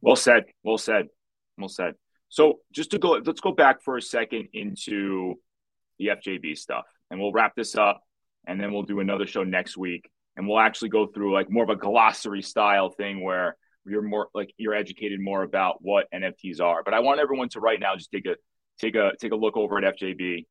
Well 0.00 0.16
said. 0.16 0.44
Well 0.62 0.78
said. 0.78 1.08
Well 1.56 1.68
said. 1.68 1.94
So 2.28 2.60
just 2.72 2.90
to 2.90 2.98
go, 2.98 3.20
let's 3.24 3.40
go 3.40 3.52
back 3.52 3.82
for 3.82 3.96
a 3.96 4.02
second 4.02 4.48
into 4.52 5.34
the 5.98 6.08
FJB 6.08 6.56
stuff, 6.56 6.84
and 7.10 7.18
we'll 7.18 7.32
wrap 7.32 7.54
this 7.56 7.74
up, 7.76 8.02
and 8.46 8.60
then 8.60 8.72
we'll 8.72 8.82
do 8.82 9.00
another 9.00 9.26
show 9.26 9.44
next 9.44 9.76
week, 9.76 10.08
and 10.36 10.46
we'll 10.46 10.60
actually 10.60 10.90
go 10.90 11.06
through 11.06 11.32
like 11.32 11.50
more 11.50 11.64
of 11.64 11.70
a 11.70 11.76
glossary 11.76 12.42
style 12.42 12.90
thing 12.90 13.22
where 13.22 13.56
you're 13.86 14.02
more 14.02 14.28
like 14.34 14.52
you're 14.58 14.74
educated 14.74 15.20
more 15.20 15.42
about 15.42 15.78
what 15.80 16.06
NFTs 16.14 16.60
are. 16.60 16.82
But 16.84 16.94
I 16.94 17.00
want 17.00 17.20
everyone 17.20 17.48
to 17.50 17.60
right 17.60 17.80
now 17.80 17.96
just 17.96 18.10
take 18.10 18.26
a 18.26 18.36
take 18.78 18.94
a 18.94 19.12
take 19.20 19.32
a 19.32 19.36
look 19.36 19.56
over 19.56 19.78
at 19.78 19.96
FJB, 19.96 20.44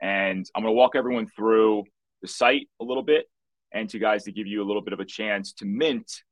and 0.00 0.46
I'm 0.54 0.62
going 0.62 0.72
to 0.72 0.76
walk 0.76 0.94
everyone 0.94 1.26
through 1.26 1.84
the 2.22 2.28
site 2.28 2.68
a 2.80 2.84
little 2.84 3.02
bit, 3.02 3.26
and 3.72 3.88
to 3.90 3.98
guys 3.98 4.24
to 4.24 4.32
give 4.32 4.46
you 4.46 4.62
a 4.62 4.66
little 4.66 4.82
bit 4.82 4.92
of 4.92 5.00
a 5.00 5.04
chance 5.04 5.52
to 5.54 5.66
mint 5.66 6.22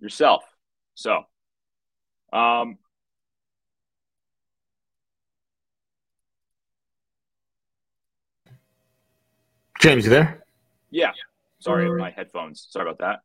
yourself. 0.00 0.44
So, 0.94 1.22
um, 2.32 2.78
James, 9.80 10.04
you 10.04 10.10
there? 10.10 10.44
Yeah. 10.90 11.12
Sorry, 11.60 11.90
my 11.90 12.10
headphones. 12.10 12.66
Sorry 12.70 12.88
about 12.88 12.98
that. 12.98 13.20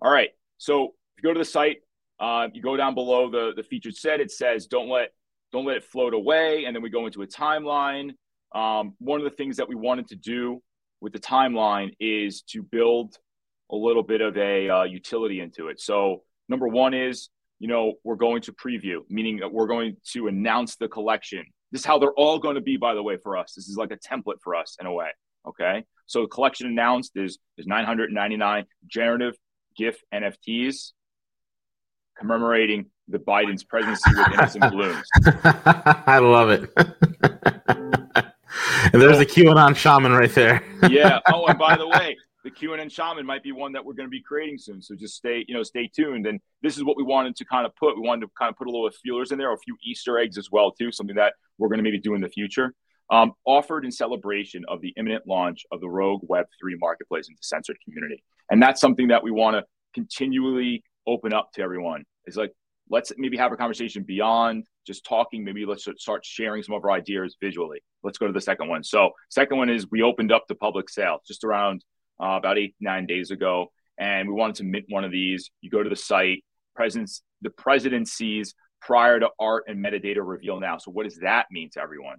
All 0.00 0.10
right. 0.10 0.30
So 0.58 0.94
if 1.16 1.22
you 1.22 1.28
go 1.28 1.32
to 1.32 1.38
the 1.38 1.44
site, 1.44 1.78
uh, 2.20 2.48
you 2.52 2.62
go 2.62 2.76
down 2.76 2.94
below 2.94 3.30
the 3.30 3.52
the 3.56 3.62
featured 3.62 3.94
set. 3.94 4.20
It 4.20 4.30
says 4.30 4.66
don't 4.66 4.88
let 4.88 5.12
don't 5.52 5.64
let 5.64 5.76
it 5.76 5.84
float 5.84 6.14
away, 6.14 6.64
and 6.64 6.74
then 6.74 6.82
we 6.82 6.90
go 6.90 7.06
into 7.06 7.22
a 7.22 7.26
timeline. 7.26 8.10
Um, 8.54 8.94
one 8.98 9.20
of 9.20 9.24
the 9.24 9.36
things 9.36 9.56
that 9.56 9.68
we 9.68 9.74
wanted 9.74 10.08
to 10.08 10.16
do 10.16 10.62
with 11.00 11.12
the 11.12 11.18
timeline 11.18 11.94
is 12.00 12.42
to 12.42 12.62
build 12.62 13.16
a 13.70 13.76
little 13.76 14.02
bit 14.02 14.20
of 14.20 14.36
a 14.36 14.68
uh, 14.68 14.82
utility 14.84 15.40
into 15.40 15.68
it. 15.68 15.80
So 15.80 16.22
number 16.48 16.68
one 16.68 16.94
is 16.94 17.28
you 17.58 17.68
know 17.68 17.94
we're 18.04 18.16
going 18.16 18.42
to 18.42 18.52
preview, 18.52 18.98
meaning 19.08 19.38
that 19.38 19.52
we're 19.52 19.66
going 19.66 19.96
to 20.12 20.28
announce 20.28 20.76
the 20.76 20.88
collection 20.88 21.44
this 21.74 21.80
is 21.80 21.86
how 21.86 21.98
they're 21.98 22.12
all 22.12 22.38
going 22.38 22.54
to 22.54 22.60
be, 22.60 22.76
by 22.76 22.94
the 22.94 23.02
way, 23.02 23.16
for 23.16 23.36
us. 23.36 23.54
This 23.56 23.68
is 23.68 23.76
like 23.76 23.90
a 23.90 23.96
template 23.96 24.40
for 24.44 24.54
us 24.54 24.76
in 24.80 24.86
a 24.86 24.92
way. 24.92 25.08
Okay. 25.44 25.82
So 26.06 26.22
the 26.22 26.28
collection 26.28 26.68
announced 26.68 27.16
is 27.16 27.38
is 27.58 27.66
999 27.66 28.64
generative 28.86 29.34
GIF 29.76 29.98
NFTs 30.14 30.92
commemorating 32.16 32.86
the 33.08 33.18
Biden's 33.18 33.64
presidency 33.64 34.08
with 34.16 34.28
innocent 34.34 34.64
balloons. 34.70 35.04
I 36.06 36.20
love 36.20 36.50
it. 36.50 36.70
and 38.92 39.02
there's 39.02 39.18
the 39.18 39.26
QAnon 39.26 39.74
shaman 39.74 40.12
right 40.12 40.32
there. 40.32 40.62
yeah. 40.88 41.18
Oh, 41.32 41.44
and 41.46 41.58
by 41.58 41.76
the 41.76 41.88
way, 41.88 42.16
the 42.44 42.50
QAnon 42.50 42.92
shaman 42.92 43.24
might 43.24 43.42
be 43.42 43.52
one 43.52 43.72
that 43.72 43.84
we're 43.84 43.94
going 43.94 44.06
to 44.06 44.10
be 44.10 44.22
creating 44.22 44.58
soon. 44.58 44.82
So 44.82 44.94
just 44.94 45.16
stay, 45.16 45.44
you 45.48 45.54
know, 45.54 45.62
stay 45.62 45.88
tuned. 45.88 46.26
And 46.26 46.38
this 46.62 46.76
is 46.76 46.84
what 46.84 46.96
we 46.96 47.02
wanted 47.02 47.34
to 47.36 47.44
kind 47.46 47.66
of 47.66 47.74
put. 47.74 47.96
We 47.96 48.06
wanted 48.06 48.26
to 48.26 48.32
kind 48.38 48.50
of 48.50 48.56
put 48.56 48.68
a 48.68 48.70
little 48.70 48.88
feelers 49.02 49.32
in 49.32 49.38
there, 49.38 49.52
a 49.52 49.58
few 49.58 49.76
Easter 49.82 50.18
eggs 50.18 50.36
as 50.36 50.50
well, 50.52 50.70
too. 50.70 50.92
Something 50.92 51.16
that 51.16 51.32
we're 51.58 51.68
going 51.68 51.78
to 51.78 51.82
maybe 51.82 51.98
do 51.98 52.14
in 52.14 52.20
the 52.20 52.28
future. 52.28 52.74
Um, 53.10 53.32
offered 53.46 53.84
in 53.84 53.90
celebration 53.90 54.62
of 54.68 54.80
the 54.80 54.92
imminent 54.96 55.26
launch 55.26 55.64
of 55.72 55.80
the 55.80 55.88
Rogue 55.88 56.22
Web 56.26 56.46
three 56.60 56.76
marketplace 56.78 57.28
into 57.28 57.42
censored 57.42 57.76
community, 57.84 58.22
and 58.50 58.62
that's 58.62 58.80
something 58.80 59.08
that 59.08 59.22
we 59.22 59.30
want 59.30 59.56
to 59.56 59.64
continually 59.94 60.82
open 61.06 61.34
up 61.34 61.50
to 61.54 61.62
everyone. 61.62 62.04
Is 62.26 62.36
like 62.36 62.52
let's 62.90 63.12
maybe 63.16 63.36
have 63.36 63.52
a 63.52 63.56
conversation 63.56 64.04
beyond 64.04 64.66
just 64.86 65.04
talking. 65.04 65.44
Maybe 65.44 65.66
let's 65.66 65.86
start 65.96 66.24
sharing 66.24 66.62
some 66.62 66.74
of 66.74 66.84
our 66.84 66.92
ideas 66.92 67.36
visually. 67.40 67.80
Let's 68.02 68.18
go 68.18 68.26
to 68.26 68.32
the 68.32 68.40
second 68.40 68.68
one. 68.68 68.82
So, 68.84 69.10
second 69.30 69.58
one 69.58 69.70
is 69.70 69.90
we 69.90 70.02
opened 70.02 70.32
up 70.32 70.44
the 70.48 70.54
public 70.54 70.88
sale 70.88 71.18
just 71.26 71.44
around 71.44 71.84
uh, 72.22 72.36
about 72.38 72.58
eight, 72.58 72.74
nine 72.80 73.06
days 73.06 73.30
ago. 73.30 73.72
And 73.98 74.28
we 74.28 74.34
wanted 74.34 74.56
to 74.56 74.64
mint 74.64 74.86
one 74.88 75.04
of 75.04 75.12
these. 75.12 75.50
You 75.60 75.70
go 75.70 75.82
to 75.82 75.90
the 75.90 75.96
site, 75.96 76.44
presidents, 76.74 77.22
the 77.42 77.50
presidencies 77.50 78.54
prior 78.80 79.20
to 79.20 79.28
art 79.38 79.64
and 79.68 79.84
metadata 79.84 80.18
reveal 80.20 80.60
now. 80.60 80.78
So, 80.78 80.90
what 80.90 81.04
does 81.04 81.18
that 81.18 81.46
mean 81.50 81.70
to 81.74 81.80
everyone? 81.80 82.16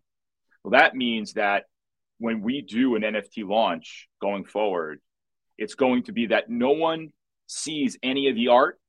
Well, 0.63 0.71
that 0.71 0.95
means 0.95 1.33
that 1.33 1.65
when 2.17 2.41
we 2.41 2.61
do 2.61 2.95
an 2.95 3.03
NFT 3.03 3.47
launch 3.47 4.07
going 4.21 4.45
forward, 4.45 4.99
it's 5.57 5.75
going 5.75 6.03
to 6.03 6.11
be 6.11 6.27
that 6.27 6.49
no 6.49 6.71
one 6.71 7.09
sees 7.47 7.97
any 8.01 8.29
of 8.29 8.35
the 8.35 8.49
art 8.49 8.79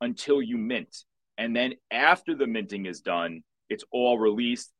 until 0.00 0.42
you 0.42 0.58
mint. 0.58 0.94
And 1.38 1.54
then 1.54 1.74
after 1.90 2.34
the 2.34 2.46
minting 2.46 2.86
is 2.86 3.00
done, 3.00 3.42
it's 3.68 3.84
all 3.90 4.18
released. 4.18 4.70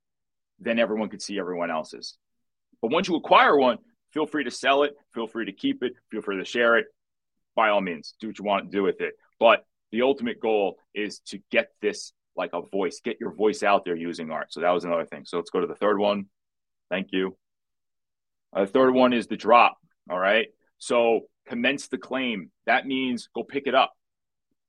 Then 0.60 0.78
everyone 0.78 1.08
can 1.08 1.20
see 1.20 1.38
everyone 1.38 1.70
else's. 1.70 2.16
But 2.80 2.90
once 2.90 3.08
you 3.08 3.16
acquire 3.16 3.56
one, 3.56 3.78
Feel 4.14 4.26
free 4.26 4.44
to 4.44 4.50
sell 4.50 4.84
it. 4.84 4.94
Feel 5.12 5.26
free 5.26 5.44
to 5.44 5.52
keep 5.52 5.82
it. 5.82 5.92
Feel 6.10 6.22
free 6.22 6.38
to 6.38 6.44
share 6.44 6.78
it. 6.78 6.86
By 7.56 7.68
all 7.70 7.80
means, 7.80 8.14
do 8.20 8.28
what 8.28 8.38
you 8.38 8.44
want 8.44 8.70
to 8.70 8.76
do 8.76 8.82
with 8.82 9.00
it. 9.00 9.14
But 9.40 9.66
the 9.90 10.02
ultimate 10.02 10.40
goal 10.40 10.78
is 10.94 11.18
to 11.26 11.40
get 11.50 11.70
this 11.82 12.12
like 12.36 12.50
a 12.52 12.62
voice, 12.62 13.00
get 13.04 13.18
your 13.20 13.32
voice 13.32 13.62
out 13.62 13.84
there 13.84 13.94
using 13.94 14.30
art. 14.30 14.52
So 14.52 14.60
that 14.60 14.70
was 14.70 14.84
another 14.84 15.04
thing. 15.04 15.24
So 15.24 15.36
let's 15.36 15.50
go 15.50 15.60
to 15.60 15.66
the 15.66 15.74
third 15.74 15.98
one. 15.98 16.26
Thank 16.90 17.08
you. 17.12 17.36
Uh, 18.52 18.62
the 18.62 18.70
third 18.70 18.92
one 18.92 19.12
is 19.12 19.26
the 19.26 19.36
drop. 19.36 19.76
All 20.08 20.18
right. 20.18 20.46
So 20.78 21.22
commence 21.46 21.88
the 21.88 21.98
claim. 21.98 22.50
That 22.66 22.86
means 22.86 23.28
go 23.34 23.42
pick 23.42 23.66
it 23.66 23.74
up. 23.74 23.92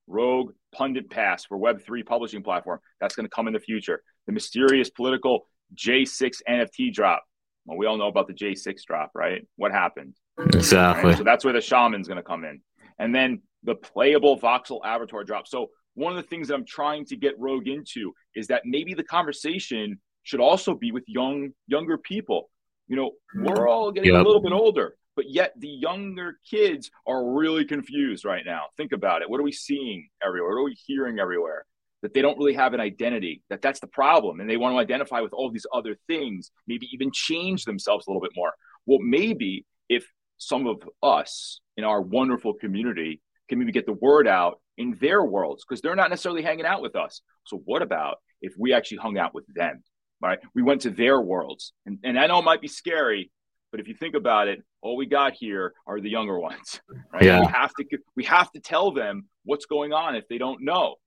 Rogue 0.08 0.54
Pundit 0.72 1.10
Pass 1.10 1.46
for 1.46 1.58
Web3 1.58 2.06
publishing 2.06 2.44
platform. 2.44 2.80
That's 3.00 3.16
going 3.16 3.26
to 3.26 3.36
come 3.36 3.48
in 3.48 3.54
the 3.54 3.60
future. 3.60 4.02
The 4.28 4.34
mysterious 4.34 4.90
political 4.90 5.48
J6 5.76 6.42
NFT 6.48 6.94
drop. 6.94 7.24
Well, 7.66 7.78
we 7.78 7.86
all 7.86 7.98
know 7.98 8.08
about 8.08 8.28
the 8.28 8.34
J6 8.34 8.84
drop, 8.86 9.12
right? 9.16 9.48
What 9.56 9.72
happened? 9.72 10.16
Exactly. 10.38 11.10
Right? 11.10 11.18
So 11.18 11.24
that's 11.24 11.44
where 11.44 11.54
the 11.54 11.62
shaman's 11.62 12.08
going 12.08 12.18
to 12.18 12.24
come 12.24 12.44
in. 12.44 12.62
And 13.00 13.14
then 13.14 13.42
the 13.64 13.76
playable 13.76 14.40
voxel 14.40 14.80
avatar 14.86 15.24
drop. 15.24 15.48
So 15.48 15.70
one 15.96 16.16
of 16.16 16.18
the 16.18 16.28
things 16.28 16.48
that 16.48 16.56
I'm 16.56 16.66
trying 16.66 17.06
to 17.06 17.16
get 17.16 17.40
Rogue 17.40 17.68
into 17.68 18.14
is 18.36 18.48
that 18.48 18.64
maybe 18.66 18.94
the 18.94 19.04
conversation 19.04 20.00
should 20.24 20.40
also 20.40 20.74
be 20.74 20.92
with 20.92 21.04
young 21.08 21.52
younger 21.68 21.98
people. 21.98 22.50
You 22.88 22.98
know, 22.98 23.12
we're 23.36 23.68
all 23.68 23.92
getting 23.92 24.14
yep. 24.14 24.24
a 24.24 24.28
little 24.28 24.42
bit 24.42 24.52
older, 24.52 24.96
but 25.16 25.30
yet 25.30 25.54
the 25.58 25.68
younger 25.68 26.38
kids 26.48 26.92
are 27.08 27.26
really 27.26 27.66
confused 27.66 28.26
right 28.26 28.44
now. 28.46 28.66
Think 28.78 28.92
about 28.92 29.22
it. 29.22 29.30
What 29.30 29.40
are 29.40 29.44
we 29.44 29.52
seeing 29.52 30.08
everywhere? 30.24 30.50
What 30.50 30.62
are 30.62 30.66
we 30.66 30.78
hearing 30.86 31.20
everywhere? 31.20 31.66
That 32.06 32.14
they 32.14 32.22
don't 32.22 32.38
really 32.38 32.54
have 32.54 32.76
an 32.76 32.80
identity, 32.80 33.42
that 33.50 33.64
that's 33.64 33.80
the 33.80 33.88
problem. 33.88 34.40
And 34.40 34.48
they 34.48 34.58
want 34.58 34.76
to 34.76 34.78
identify 34.78 35.22
with 35.22 35.34
all 35.34 35.50
these 35.50 35.66
other 35.74 35.98
things, 36.06 36.52
maybe 36.68 36.88
even 36.92 37.10
change 37.12 37.66
themselves 37.66 38.06
a 38.06 38.12
little 38.12 38.22
bit 38.22 38.34
more. 38.36 38.54
Well, 38.86 39.00
maybe 39.02 39.66
if 39.90 40.06
some 40.38 40.68
of 40.68 40.88
us 41.02 41.62
in 41.78 41.84
our 41.84 42.00
wonderful 42.00 42.54
community 42.54 43.22
can 43.50 43.58
maybe 43.58 43.72
get 43.72 43.88
the 43.88 43.94
word 43.94 44.28
out 44.28 44.62
in 44.78 44.96
their 45.02 45.24
worlds, 45.24 45.66
because 45.68 45.82
they're 45.82 45.96
not 45.96 46.12
necessarily 46.12 46.44
hanging 46.44 46.68
out 46.68 46.84
with 46.84 46.96
us. 46.96 47.22
So, 47.48 47.64
what 47.66 47.82
about 47.82 48.18
if 48.40 48.54
we 48.56 48.72
actually 48.72 48.98
hung 48.98 49.18
out 49.18 49.34
with 49.34 49.46
them? 49.48 49.82
Right? 50.22 50.38
We 50.54 50.62
went 50.62 50.82
to 50.82 50.92
their 50.92 51.20
worlds. 51.20 51.74
And, 51.88 51.98
and 52.04 52.20
I 52.20 52.28
know 52.28 52.38
it 52.38 52.46
might 52.46 52.62
be 52.62 52.68
scary, 52.68 53.32
but 53.72 53.80
if 53.80 53.88
you 53.88 53.96
think 53.96 54.14
about 54.14 54.48
it, 54.48 54.62
all 54.84 54.96
we 54.96 55.08
got 55.08 55.34
here 55.34 55.74
are 55.88 56.00
the 56.00 56.12
younger 56.12 56.38
ones. 56.40 56.82
Right? 57.12 57.24
Yeah. 57.24 57.40
We 57.40 57.48
have 57.48 57.74
to 57.80 57.86
we 58.16 58.24
have 58.26 58.52
to 58.52 58.60
tell 58.60 58.92
them 58.92 59.28
what's 59.44 59.66
going 59.66 59.92
on 59.92 60.16
if 60.16 60.28
they 60.28 60.38
don't 60.38 60.62
know. 60.62 60.98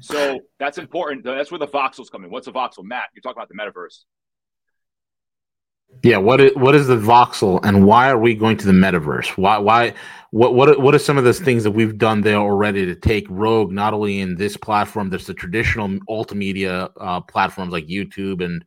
So 0.00 0.40
that's 0.58 0.78
important. 0.78 1.24
That's 1.24 1.50
where 1.50 1.58
the 1.58 1.66
voxels 1.66 2.10
come 2.10 2.24
in. 2.24 2.30
What's 2.30 2.46
a 2.46 2.52
voxel, 2.52 2.84
Matt? 2.84 3.08
You 3.14 3.20
talk 3.20 3.34
about 3.34 3.48
the 3.48 3.54
metaverse. 3.54 4.04
Yeah, 6.02 6.18
what 6.18 6.40
is 6.40 6.52
what 6.54 6.74
is 6.74 6.86
the 6.86 6.96
voxel, 6.96 7.60
and 7.64 7.86
why 7.86 8.10
are 8.10 8.18
we 8.18 8.34
going 8.34 8.58
to 8.58 8.66
the 8.66 8.72
metaverse? 8.72 9.36
Why 9.38 9.56
why 9.58 9.94
what 10.30 10.54
what 10.54 10.80
what 10.80 10.94
are 10.94 10.98
some 10.98 11.16
of 11.16 11.24
those 11.24 11.40
things 11.40 11.64
that 11.64 11.70
we've 11.70 11.96
done 11.96 12.20
there 12.20 12.36
already 12.36 12.84
to 12.86 12.94
take 12.94 13.26
Rogue 13.30 13.72
not 13.72 13.94
only 13.94 14.20
in 14.20 14.36
this 14.36 14.56
platform, 14.56 15.08
there's 15.08 15.26
the 15.26 15.34
traditional 15.34 15.88
multimedia 15.88 16.90
uh, 17.00 17.22
platforms 17.22 17.72
like 17.72 17.86
YouTube 17.86 18.44
and 18.44 18.64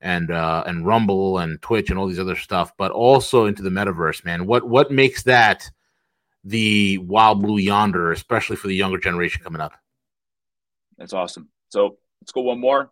and 0.00 0.30
uh, 0.30 0.64
and 0.66 0.86
Rumble 0.86 1.38
and 1.38 1.60
Twitch 1.60 1.90
and 1.90 1.98
all 1.98 2.08
these 2.08 2.18
other 2.18 2.34
stuff, 2.34 2.72
but 2.78 2.90
also 2.90 3.44
into 3.44 3.62
the 3.62 3.70
metaverse, 3.70 4.24
man. 4.24 4.46
What 4.46 4.66
what 4.66 4.90
makes 4.90 5.22
that 5.24 5.70
the 6.44 6.98
wild 6.98 7.42
blue 7.42 7.58
yonder, 7.58 8.10
especially 8.10 8.56
for 8.56 8.68
the 8.68 8.74
younger 8.74 8.98
generation 8.98 9.42
coming 9.44 9.60
up? 9.60 9.74
That's 10.98 11.12
awesome. 11.12 11.48
So 11.70 11.98
let's 12.20 12.32
go 12.32 12.42
one 12.42 12.60
more. 12.60 12.90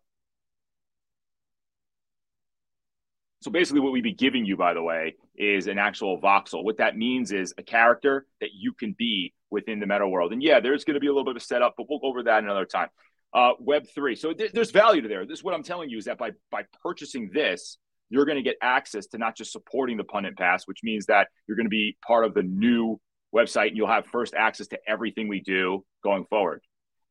So 3.42 3.50
basically, 3.50 3.80
what 3.80 3.92
we'd 3.92 4.04
be 4.04 4.12
giving 4.12 4.44
you, 4.44 4.56
by 4.56 4.73
the 4.73 4.82
way, 4.82 5.16
is 5.37 5.66
an 5.66 5.78
actual 5.78 6.21
voxel. 6.21 6.62
What 6.62 6.76
that 6.78 6.97
means 6.97 7.32
is 7.32 7.52
a 7.59 7.62
character 7.62 8.26
that 8.40 8.50
you 8.54 8.73
can 8.73 8.94
be 8.97 9.35
within 9.50 9.80
the 9.80 9.87
meta 9.87 10.06
world. 10.06 10.32
And 10.32 10.42
yeah, 10.42 10.61
there's 10.61 10.85
going 10.85 10.94
to 10.94 11.00
be 11.00 11.09
a 11.09 11.11
little 11.11 11.25
bit 11.25 11.32
of 11.32 11.42
a 11.42 11.44
setup, 11.44 11.75
but 11.76 11.87
we'll 11.90 11.99
go 11.99 12.06
over 12.06 12.23
that 12.23 12.42
another 12.44 12.64
time. 12.64 12.88
uh, 13.35 13.52
Web 13.59 13.87
three. 13.94 14.14
So 14.14 14.32
th- 14.32 14.52
there's 14.52 14.71
value 14.71 15.02
to 15.02 15.09
there. 15.09 15.26
This 15.26 15.38
is 15.38 15.44
what 15.44 15.54
I'm 15.54 15.62
telling 15.62 15.90
you 15.90 15.99
is 15.99 16.04
that 16.04 16.18
by 16.18 16.30
by 16.50 16.64
purchasing 16.82 17.30
this, 17.32 17.78
you're 18.11 18.25
going 18.25 18.37
to 18.37 18.42
get 18.42 18.56
access 18.62 19.06
to 19.09 19.18
not 19.18 19.37
just 19.37 19.52
supporting 19.52 19.97
the 19.97 20.04
pundit 20.04 20.37
pass, 20.37 20.66
which 20.66 20.80
means 20.82 21.06
that 21.06 21.28
you're 21.47 21.56
going 21.56 21.66
to 21.66 21.71
be 21.71 21.97
part 22.06 22.25
of 22.25 22.35
the 22.35 22.42
new 22.42 23.00
website 23.35 23.68
and 23.68 23.76
you'll 23.76 23.88
have 23.88 24.06
first 24.06 24.35
access 24.35 24.66
to 24.68 24.78
everything 24.87 25.28
we 25.28 25.40
do 25.40 25.85
going 26.04 26.25
forward. 26.26 26.61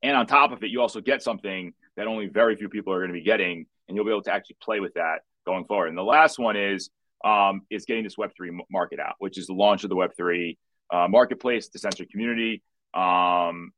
And 0.03 0.15
on 0.15 0.25
top 0.25 0.51
of 0.51 0.63
it, 0.63 0.69
you 0.69 0.81
also 0.81 1.01
get 1.01 1.21
something 1.21 1.73
that 1.95 2.07
only 2.07 2.27
very 2.27 2.55
few 2.55 2.69
people 2.69 2.93
are 2.93 2.99
going 2.99 3.09
to 3.09 3.13
be 3.13 3.23
getting, 3.23 3.65
and 3.87 3.95
you'll 3.95 4.05
be 4.05 4.11
able 4.11 4.23
to 4.23 4.33
actually 4.33 4.57
play 4.61 4.79
with 4.79 4.93
that 4.95 5.19
going 5.45 5.65
forward. 5.65 5.87
And 5.87 5.97
the 5.97 6.03
last 6.03 6.39
one 6.39 6.55
is 6.55 6.89
um, 7.23 7.61
is 7.69 7.85
getting 7.85 8.03
this 8.03 8.17
Web 8.17 8.31
three 8.35 8.51
market 8.71 8.99
out, 8.99 9.15
which 9.19 9.37
is 9.37 9.47
the 9.47 9.53
launch 9.53 9.83
of 9.83 9.89
the 9.89 9.95
Web 9.95 10.11
three 10.17 10.57
uh, 10.91 11.07
marketplace, 11.07 11.69
the 11.69 11.79
sensor 11.79 12.05
community. 12.09 12.63
Um, 12.93 13.71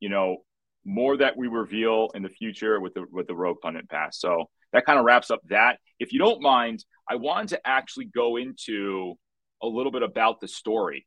you 0.00 0.08
know, 0.08 0.38
more 0.84 1.16
that 1.16 1.36
we 1.36 1.48
reveal 1.48 2.10
in 2.14 2.22
the 2.22 2.28
future 2.28 2.80
with 2.80 2.94
the 2.94 3.04
with 3.10 3.26
the 3.26 3.34
Rogue 3.34 3.60
Pundit 3.60 3.88
Pass. 3.88 4.18
So 4.18 4.48
that 4.72 4.86
kind 4.86 4.98
of 4.98 5.04
wraps 5.04 5.30
up 5.30 5.40
that. 5.48 5.78
If 5.98 6.12
you 6.12 6.18
don't 6.18 6.40
mind, 6.40 6.84
I 7.08 7.16
wanted 7.16 7.48
to 7.50 7.66
actually 7.66 8.06
go 8.06 8.36
into 8.36 9.14
a 9.62 9.66
little 9.66 9.92
bit 9.92 10.02
about 10.02 10.40
the 10.40 10.48
story 10.48 11.06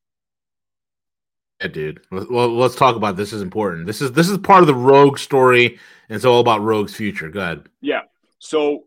yeah, 1.61 1.67
dude. 1.67 2.01
Well, 2.11 2.55
let's 2.55 2.75
talk 2.75 2.95
about 2.95 3.17
this. 3.17 3.33
is 3.33 3.41
important. 3.41 3.85
This 3.85 4.01
is 4.01 4.11
this 4.13 4.29
is 4.29 4.37
part 4.37 4.61
of 4.61 4.67
the 4.67 4.75
Rogue 4.75 5.17
story, 5.17 5.79
and 6.07 6.15
it's 6.15 6.25
all 6.25 6.39
about 6.39 6.61
Rogue's 6.61 6.95
future. 6.95 7.29
Go 7.29 7.41
ahead. 7.41 7.69
Yeah. 7.81 8.01
So, 8.39 8.85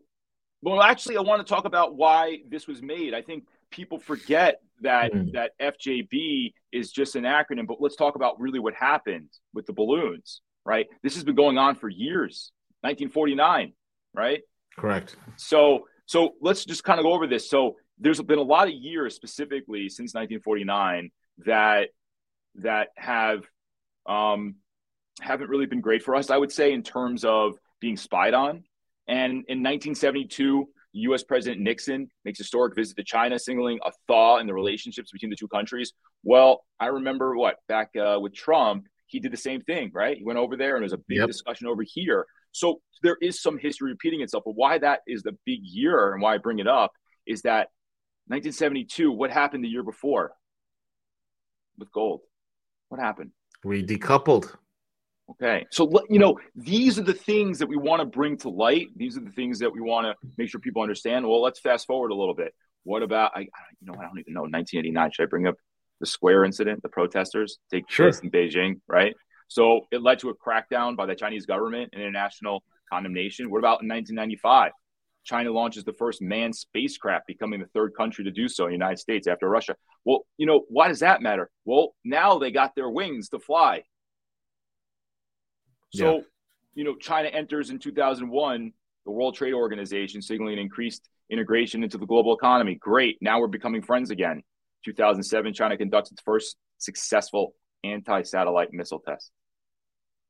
well, 0.61 0.81
actually, 0.81 1.17
I 1.17 1.21
want 1.21 1.45
to 1.45 1.53
talk 1.53 1.65
about 1.65 1.95
why 1.95 2.39
this 2.49 2.67
was 2.67 2.81
made. 2.81 3.13
I 3.13 3.21
think 3.21 3.45
people 3.69 3.99
forget 3.99 4.61
that 4.81 5.13
mm. 5.13 5.31
that 5.33 5.51
FJB 5.59 6.53
is 6.71 6.91
just 6.91 7.15
an 7.15 7.23
acronym, 7.23 7.67
but 7.67 7.79
let's 7.79 7.95
talk 7.95 8.15
about 8.15 8.39
really 8.39 8.59
what 8.59 8.73
happened 8.73 9.29
with 9.53 9.67
the 9.67 9.73
balloons. 9.73 10.41
Right. 10.65 10.87
This 11.03 11.15
has 11.15 11.23
been 11.23 11.35
going 11.35 11.57
on 11.57 11.75
for 11.75 11.89
years. 11.89 12.51
1949. 12.81 13.73
Right. 14.13 14.41
Correct. 14.77 15.15
So, 15.37 15.87
so 16.05 16.33
let's 16.41 16.65
just 16.65 16.83
kind 16.83 16.99
of 16.99 17.03
go 17.03 17.13
over 17.13 17.27
this. 17.27 17.49
So, 17.49 17.77
there's 17.99 18.21
been 18.21 18.39
a 18.39 18.43
lot 18.43 18.67
of 18.67 18.73
years, 18.73 19.15
specifically 19.15 19.87
since 19.87 20.13
1949, 20.13 21.11
that 21.45 21.89
that 22.55 22.89
have 22.95 23.43
um, 24.05 24.55
haven't 25.21 25.49
really 25.49 25.65
been 25.65 25.81
great 25.81 26.03
for 26.03 26.15
us, 26.15 26.29
I 26.29 26.37
would 26.37 26.51
say, 26.51 26.73
in 26.73 26.83
terms 26.83 27.23
of 27.23 27.57
being 27.79 27.97
spied 27.97 28.33
on. 28.33 28.63
And 29.07 29.31
in 29.47 29.61
1972, 29.61 30.67
U.S. 30.93 31.23
President 31.23 31.61
Nixon 31.61 32.07
makes 32.23 32.39
a 32.39 32.43
historic 32.43 32.75
visit 32.75 32.95
to 32.97 33.03
China, 33.03 33.39
signaling 33.39 33.79
a 33.85 33.91
thaw 34.07 34.37
in 34.37 34.47
the 34.47 34.53
relationships 34.53 35.11
between 35.11 35.29
the 35.29 35.35
two 35.35 35.47
countries. 35.47 35.93
Well, 36.23 36.63
I 36.79 36.87
remember 36.87 37.35
what 37.35 37.57
back 37.67 37.89
uh, 37.95 38.19
with 38.21 38.33
Trump, 38.33 38.85
he 39.07 39.19
did 39.19 39.31
the 39.31 39.37
same 39.37 39.61
thing, 39.61 39.91
right? 39.93 40.17
He 40.17 40.23
went 40.23 40.39
over 40.39 40.55
there, 40.55 40.75
and 40.75 40.81
there 40.81 40.85
was 40.85 40.93
a 40.93 41.03
big 41.07 41.17
yep. 41.17 41.27
discussion 41.27 41.67
over 41.67 41.83
here. 41.83 42.25
So 42.51 42.81
there 43.01 43.17
is 43.21 43.41
some 43.41 43.57
history 43.57 43.91
repeating 43.91 44.21
itself. 44.21 44.43
But 44.45 44.55
why 44.55 44.77
that 44.77 45.01
is 45.07 45.23
the 45.23 45.35
big 45.45 45.59
year, 45.63 46.13
and 46.13 46.21
why 46.21 46.35
I 46.35 46.37
bring 46.37 46.59
it 46.59 46.67
up, 46.67 46.91
is 47.25 47.41
that 47.41 47.69
1972. 48.27 49.11
What 49.11 49.31
happened 49.31 49.63
the 49.63 49.69
year 49.69 49.83
before 49.83 50.31
with 51.77 51.91
gold? 51.91 52.21
What 52.93 53.01
happened? 53.01 53.31
We 53.63 53.81
decoupled. 53.81 54.55
Okay. 55.31 55.65
So, 55.71 55.91
you 56.11 56.19
know, 56.19 56.37
these 56.55 56.99
are 56.99 57.03
the 57.03 57.11
things 57.11 57.57
that 57.57 57.65
we 57.65 57.75
want 57.75 58.01
to 58.01 58.05
bring 58.05 58.37
to 58.37 58.49
light. 58.49 58.89
These 58.95 59.17
are 59.17 59.21
the 59.21 59.31
things 59.31 59.57
that 59.59 59.73
we 59.73 59.81
want 59.81 60.05
to 60.05 60.13
make 60.37 60.47
sure 60.47 60.59
people 60.59 60.83
understand. 60.83 61.27
Well, 61.27 61.41
let's 61.41 61.59
fast 61.59 61.87
forward 61.87 62.11
a 62.11 62.13
little 62.13 62.35
bit. 62.35 62.53
What 62.83 63.01
about, 63.01 63.31
I, 63.33 63.39
you 63.39 63.47
know, 63.81 63.95
I 63.95 64.03
don't 64.03 64.19
even 64.19 64.35
know, 64.35 64.41
1989. 64.41 65.09
Should 65.11 65.23
I 65.23 65.25
bring 65.25 65.47
up 65.47 65.55
the 66.01 66.05
square 66.05 66.45
incident, 66.45 66.83
the 66.83 66.89
protesters 66.89 67.57
take 67.71 67.89
sure. 67.89 68.11
place 68.11 68.19
in 68.19 68.29
Beijing, 68.29 68.79
right? 68.87 69.15
So 69.47 69.87
it 69.91 70.03
led 70.03 70.19
to 70.19 70.29
a 70.29 70.35
crackdown 70.35 70.95
by 70.95 71.07
the 71.07 71.15
Chinese 71.15 71.47
government 71.47 71.89
and 71.93 72.01
international 72.03 72.63
condemnation. 72.91 73.49
What 73.49 73.57
about 73.57 73.81
in 73.81 73.89
1995? 73.89 74.71
China 75.23 75.51
launches 75.51 75.83
the 75.83 75.93
first 75.93 76.21
manned 76.21 76.55
spacecraft, 76.55 77.27
becoming 77.27 77.59
the 77.59 77.67
third 77.67 77.93
country 77.95 78.25
to 78.25 78.31
do 78.31 78.47
so 78.47 78.65
in 78.65 78.71
the 78.71 78.75
United 78.75 78.99
States 78.99 79.27
after 79.27 79.49
Russia. 79.49 79.75
Well, 80.05 80.25
you 80.37 80.45
know, 80.45 80.65
why 80.67 80.89
does 80.89 80.99
that 80.99 81.21
matter? 81.21 81.49
Well, 81.65 81.95
now 82.03 82.39
they 82.39 82.51
got 82.51 82.75
their 82.75 82.89
wings 82.89 83.29
to 83.29 83.39
fly. 83.39 83.83
So, 85.93 86.15
yeah. 86.15 86.21
you 86.73 86.83
know, 86.83 86.95
China 86.95 87.29
enters 87.29 87.69
in 87.69 87.79
2001 87.79 88.73
the 89.05 89.11
World 89.11 89.35
Trade 89.35 89.53
Organization, 89.53 90.21
signaling 90.21 90.57
increased 90.57 91.07
integration 91.29 91.83
into 91.83 91.97
the 91.97 92.05
global 92.05 92.35
economy. 92.35 92.75
Great. 92.75 93.17
Now 93.21 93.39
we're 93.39 93.47
becoming 93.47 93.81
friends 93.81 94.11
again. 94.11 94.43
2007, 94.85 95.53
China 95.53 95.77
conducts 95.77 96.11
its 96.11 96.21
first 96.21 96.57
successful 96.77 97.53
anti 97.83 98.23
satellite 98.23 98.73
missile 98.73 98.99
test. 98.99 99.31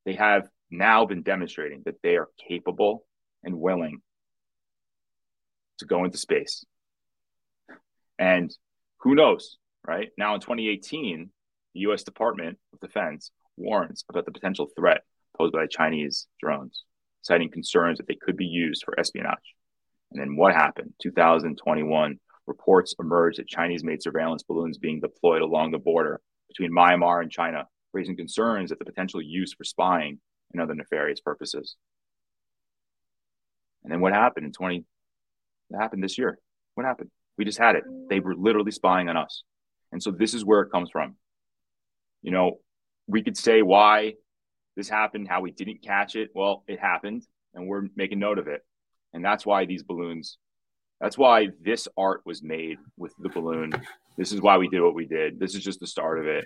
They 0.05 0.13
have 0.13 0.47
now 0.69 1.05
been 1.05 1.23
demonstrating 1.23 1.83
that 1.85 1.95
they 2.03 2.17
are 2.17 2.29
capable 2.47 3.05
and 3.43 3.59
willing 3.59 4.01
to 5.79 5.85
go 5.85 6.03
into 6.03 6.17
space. 6.17 6.65
And 8.19 8.55
who 8.99 9.15
knows, 9.15 9.57
right? 9.85 10.09
Now 10.17 10.35
in 10.35 10.41
2018, 10.41 11.29
the 11.73 11.79
US 11.81 12.03
Department 12.03 12.57
of 12.73 12.79
Defense 12.79 13.31
warns 13.57 14.03
about 14.09 14.25
the 14.25 14.31
potential 14.31 14.69
threat 14.75 15.01
posed 15.37 15.53
by 15.53 15.65
Chinese 15.67 16.27
drones, 16.39 16.83
citing 17.21 17.49
concerns 17.49 17.97
that 17.97 18.07
they 18.07 18.15
could 18.15 18.37
be 18.37 18.45
used 18.45 18.83
for 18.85 18.99
espionage. 18.99 19.55
And 20.11 20.21
then 20.21 20.35
what 20.35 20.53
happened? 20.53 20.93
2021, 21.01 22.19
reports 22.45 22.93
emerged 22.99 23.39
that 23.39 23.47
Chinese 23.47 23.83
made 23.83 24.03
surveillance 24.03 24.43
balloons 24.43 24.77
being 24.77 24.99
deployed 24.99 25.41
along 25.41 25.71
the 25.71 25.79
border 25.79 26.21
between 26.47 26.71
Myanmar 26.71 27.21
and 27.21 27.31
China, 27.31 27.67
raising 27.93 28.15
concerns 28.15 28.69
that 28.69 28.79
the 28.79 28.85
potential 28.85 29.21
use 29.21 29.53
for 29.53 29.63
spying 29.63 30.19
and 30.51 30.61
other 30.61 30.75
nefarious 30.75 31.19
purposes. 31.19 31.75
And 33.83 33.91
then 33.91 34.01
what 34.01 34.13
happened 34.13 34.45
in 34.45 34.51
20, 34.51 34.85
happened 35.79 36.03
this 36.03 36.17
year. 36.17 36.37
What 36.75 36.85
happened? 36.85 37.09
We 37.37 37.45
just 37.45 37.57
had 37.57 37.75
it. 37.75 37.83
They 38.09 38.19
were 38.19 38.35
literally 38.35 38.71
spying 38.71 39.09
on 39.09 39.17
us. 39.17 39.43
And 39.91 40.01
so 40.01 40.11
this 40.11 40.33
is 40.33 40.45
where 40.45 40.61
it 40.61 40.71
comes 40.71 40.89
from. 40.89 41.15
You 42.21 42.31
know, 42.31 42.59
we 43.07 43.21
could 43.21 43.37
say 43.37 43.61
why 43.61 44.13
this 44.75 44.89
happened, 44.89 45.27
how 45.27 45.41
we 45.41 45.51
didn't 45.51 45.83
catch 45.83 46.15
it. 46.15 46.29
Well, 46.33 46.63
it 46.67 46.79
happened, 46.79 47.27
and 47.53 47.67
we're 47.67 47.87
making 47.95 48.19
note 48.19 48.39
of 48.39 48.47
it. 48.47 48.61
And 49.13 49.23
that's 49.23 49.45
why 49.45 49.65
these 49.65 49.83
balloons, 49.83 50.37
that's 50.99 51.17
why 51.17 51.49
this 51.61 51.87
art 51.97 52.21
was 52.25 52.41
made 52.41 52.77
with 52.97 53.13
the 53.19 53.29
balloon. 53.29 53.73
This 54.17 54.31
is 54.31 54.41
why 54.41 54.57
we 54.57 54.67
did 54.67 54.81
what 54.81 54.95
we 54.95 55.05
did. 55.05 55.39
This 55.39 55.53
is 55.53 55.63
just 55.63 55.79
the 55.79 55.87
start 55.87 56.19
of 56.19 56.27
it. 56.27 56.45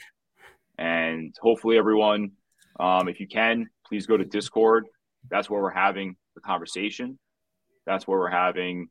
And 0.77 1.33
hopefully, 1.41 1.77
everyone, 1.77 2.31
um, 2.79 3.07
if 3.07 3.19
you 3.19 3.27
can, 3.27 3.69
please 3.87 4.05
go 4.05 4.17
to 4.17 4.25
Discord. 4.25 4.85
That's 5.29 5.49
where 5.49 5.61
we're 5.61 5.69
having 5.69 6.15
the 6.35 6.41
conversation. 6.41 7.17
That's 7.85 8.07
where 8.07 8.19
we're 8.19 8.29
having 8.29 8.89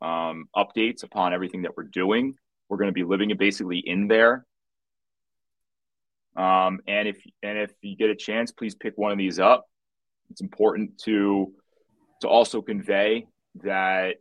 um, 0.00 0.48
updates 0.56 1.02
upon 1.02 1.32
everything 1.32 1.62
that 1.62 1.76
we're 1.76 1.84
doing. 1.84 2.34
We're 2.68 2.78
going 2.78 2.88
to 2.88 2.92
be 2.92 3.04
living 3.04 3.30
it 3.30 3.38
basically 3.38 3.78
in 3.78 4.08
there. 4.08 4.44
Um, 6.36 6.80
and 6.86 7.08
if 7.08 7.18
and 7.42 7.58
if 7.58 7.72
you 7.80 7.96
get 7.96 8.10
a 8.10 8.16
chance, 8.16 8.52
please 8.52 8.74
pick 8.74 8.92
one 8.96 9.12
of 9.12 9.18
these 9.18 9.38
up. 9.38 9.66
It's 10.30 10.40
important 10.40 10.98
to 11.04 11.52
to 12.20 12.28
also 12.28 12.60
convey 12.60 13.26
that 13.62 14.16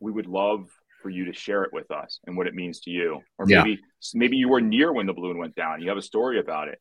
we 0.00 0.12
would 0.12 0.26
love 0.26 0.68
for 1.02 1.10
you 1.10 1.26
to 1.26 1.32
share 1.32 1.64
it 1.64 1.72
with 1.72 1.90
us 1.90 2.18
and 2.26 2.36
what 2.36 2.46
it 2.46 2.54
means 2.54 2.80
to 2.80 2.90
you. 2.90 3.20
Or 3.38 3.46
maybe 3.46 3.70
yeah. 3.70 3.76
maybe 4.14 4.36
you 4.36 4.48
were 4.48 4.60
near 4.60 4.92
when 4.92 5.06
the 5.06 5.12
balloon 5.12 5.38
went 5.38 5.54
down. 5.54 5.80
You 5.80 5.88
have 5.88 5.98
a 5.98 6.02
story 6.02 6.38
about 6.38 6.68
it. 6.68 6.78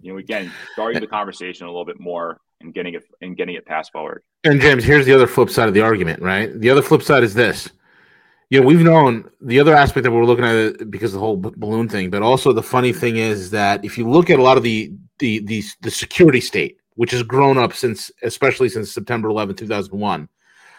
You 0.00 0.12
know, 0.12 0.18
again, 0.18 0.50
starting 0.72 1.00
the 1.00 1.06
conversation 1.06 1.66
a 1.66 1.70
little 1.70 1.84
bit 1.84 2.00
more 2.00 2.38
and 2.60 2.72
getting 2.72 2.94
it 2.94 3.02
and 3.20 3.36
getting 3.36 3.54
it 3.54 3.66
passed 3.66 3.92
forward. 3.92 4.22
And 4.44 4.60
James, 4.60 4.84
here's 4.84 5.06
the 5.06 5.14
other 5.14 5.26
flip 5.26 5.50
side 5.50 5.68
of 5.68 5.74
the 5.74 5.80
argument, 5.80 6.22
right? 6.22 6.58
The 6.58 6.70
other 6.70 6.82
flip 6.82 7.02
side 7.02 7.22
is 7.22 7.34
this 7.34 7.70
know, 8.60 8.66
we've 8.66 8.80
known 8.80 9.30
the 9.40 9.60
other 9.60 9.74
aspect 9.74 10.04
that 10.04 10.10
we're 10.10 10.24
looking 10.24 10.44
at 10.44 10.90
because 10.90 11.12
the 11.12 11.18
whole 11.18 11.36
b- 11.36 11.50
balloon 11.56 11.88
thing, 11.88 12.10
but 12.10 12.22
also 12.22 12.52
the 12.52 12.62
funny 12.62 12.92
thing 12.92 13.16
is 13.16 13.50
that 13.50 13.84
if 13.84 13.96
you 13.96 14.08
look 14.08 14.30
at 14.30 14.38
a 14.38 14.42
lot 14.42 14.56
of 14.56 14.62
the 14.62 14.92
the 15.18 15.38
the, 15.40 15.62
the 15.80 15.90
security 15.90 16.40
state, 16.40 16.78
which 16.96 17.12
has 17.12 17.22
grown 17.22 17.56
up 17.56 17.72
since, 17.72 18.10
especially 18.22 18.68
since 18.68 18.92
September 18.92 19.28
11, 19.28 19.56
2001, 19.56 20.28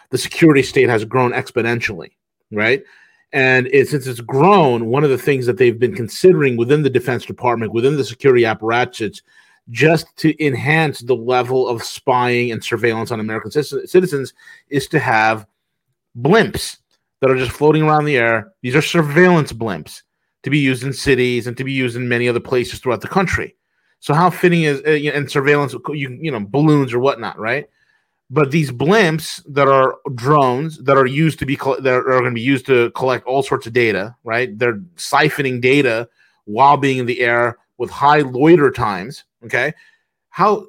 the 0.09 0.17
security 0.17 0.61
state 0.61 0.89
has 0.89 1.03
grown 1.05 1.31
exponentially, 1.31 2.11
right? 2.51 2.83
And 3.31 3.65
it, 3.67 3.87
since 3.87 4.05
it's 4.05 4.21
grown, 4.21 4.85
one 4.85 5.03
of 5.03 5.09
the 5.09 5.17
things 5.17 5.47
that 5.47 5.57
they've 5.57 5.79
been 5.79 5.95
considering 5.95 6.55
within 6.55 6.83
the 6.83 6.89
Defense 6.89 7.25
Department, 7.25 7.73
within 7.73 7.97
the 7.97 8.05
security 8.05 8.45
apparatus, 8.45 9.23
just 9.69 10.15
to 10.17 10.45
enhance 10.45 10.99
the 10.99 11.15
level 11.15 11.67
of 11.67 11.81
spying 11.81 12.51
and 12.51 12.63
surveillance 12.63 13.09
on 13.09 13.19
American 13.19 13.49
citizens, 13.49 14.33
is 14.69 14.87
to 14.89 14.99
have 14.99 15.47
blimps 16.15 16.77
that 17.23 17.31
are 17.31 17.37
just 17.37 17.53
floating 17.53 17.83
around 17.83 18.03
the 18.03 18.17
air. 18.17 18.51
These 18.63 18.75
are 18.75 18.81
surveillance 18.81 19.53
blimps 19.53 20.01
to 20.43 20.49
be 20.49 20.59
used 20.59 20.83
in 20.83 20.91
cities 20.91 21.47
and 21.47 21.55
to 21.55 21.63
be 21.63 21.71
used 21.71 21.95
in 21.95 22.09
many 22.09 22.27
other 22.27 22.41
places 22.41 22.79
throughout 22.79 22.99
the 22.99 23.07
country. 23.07 23.55
So 24.01 24.13
how 24.13 24.29
fitting 24.29 24.63
is 24.63 24.81
uh, 24.81 25.09
and 25.09 25.31
surveillance, 25.31 25.73
you 25.93 26.17
you 26.19 26.29
know, 26.29 26.45
balloons 26.45 26.93
or 26.93 26.99
whatnot, 26.99 27.39
right? 27.39 27.67
But 28.29 28.51
these 28.51 28.71
blimps 28.71 29.41
that 29.47 29.69
are 29.69 29.95
drones 30.15 30.79
that 30.79 30.97
are 30.97 31.05
used 31.05 31.39
to 31.39 31.45
be 31.45 31.55
that 31.55 31.87
are 31.87 32.19
going 32.19 32.25
to 32.25 32.31
be 32.31 32.41
used 32.41 32.65
to 32.65 32.91
collect 32.91 33.25
all 33.25 33.41
sorts 33.41 33.67
of 33.67 33.71
data, 33.71 34.13
right? 34.25 34.59
They're 34.59 34.81
siphoning 34.97 35.61
data 35.61 36.09
while 36.43 36.75
being 36.75 36.97
in 36.97 37.05
the 37.05 37.21
air 37.21 37.57
with 37.77 37.89
high 37.89 38.19
loiter 38.19 38.69
times. 38.69 39.23
Okay, 39.45 39.71
how 40.27 40.67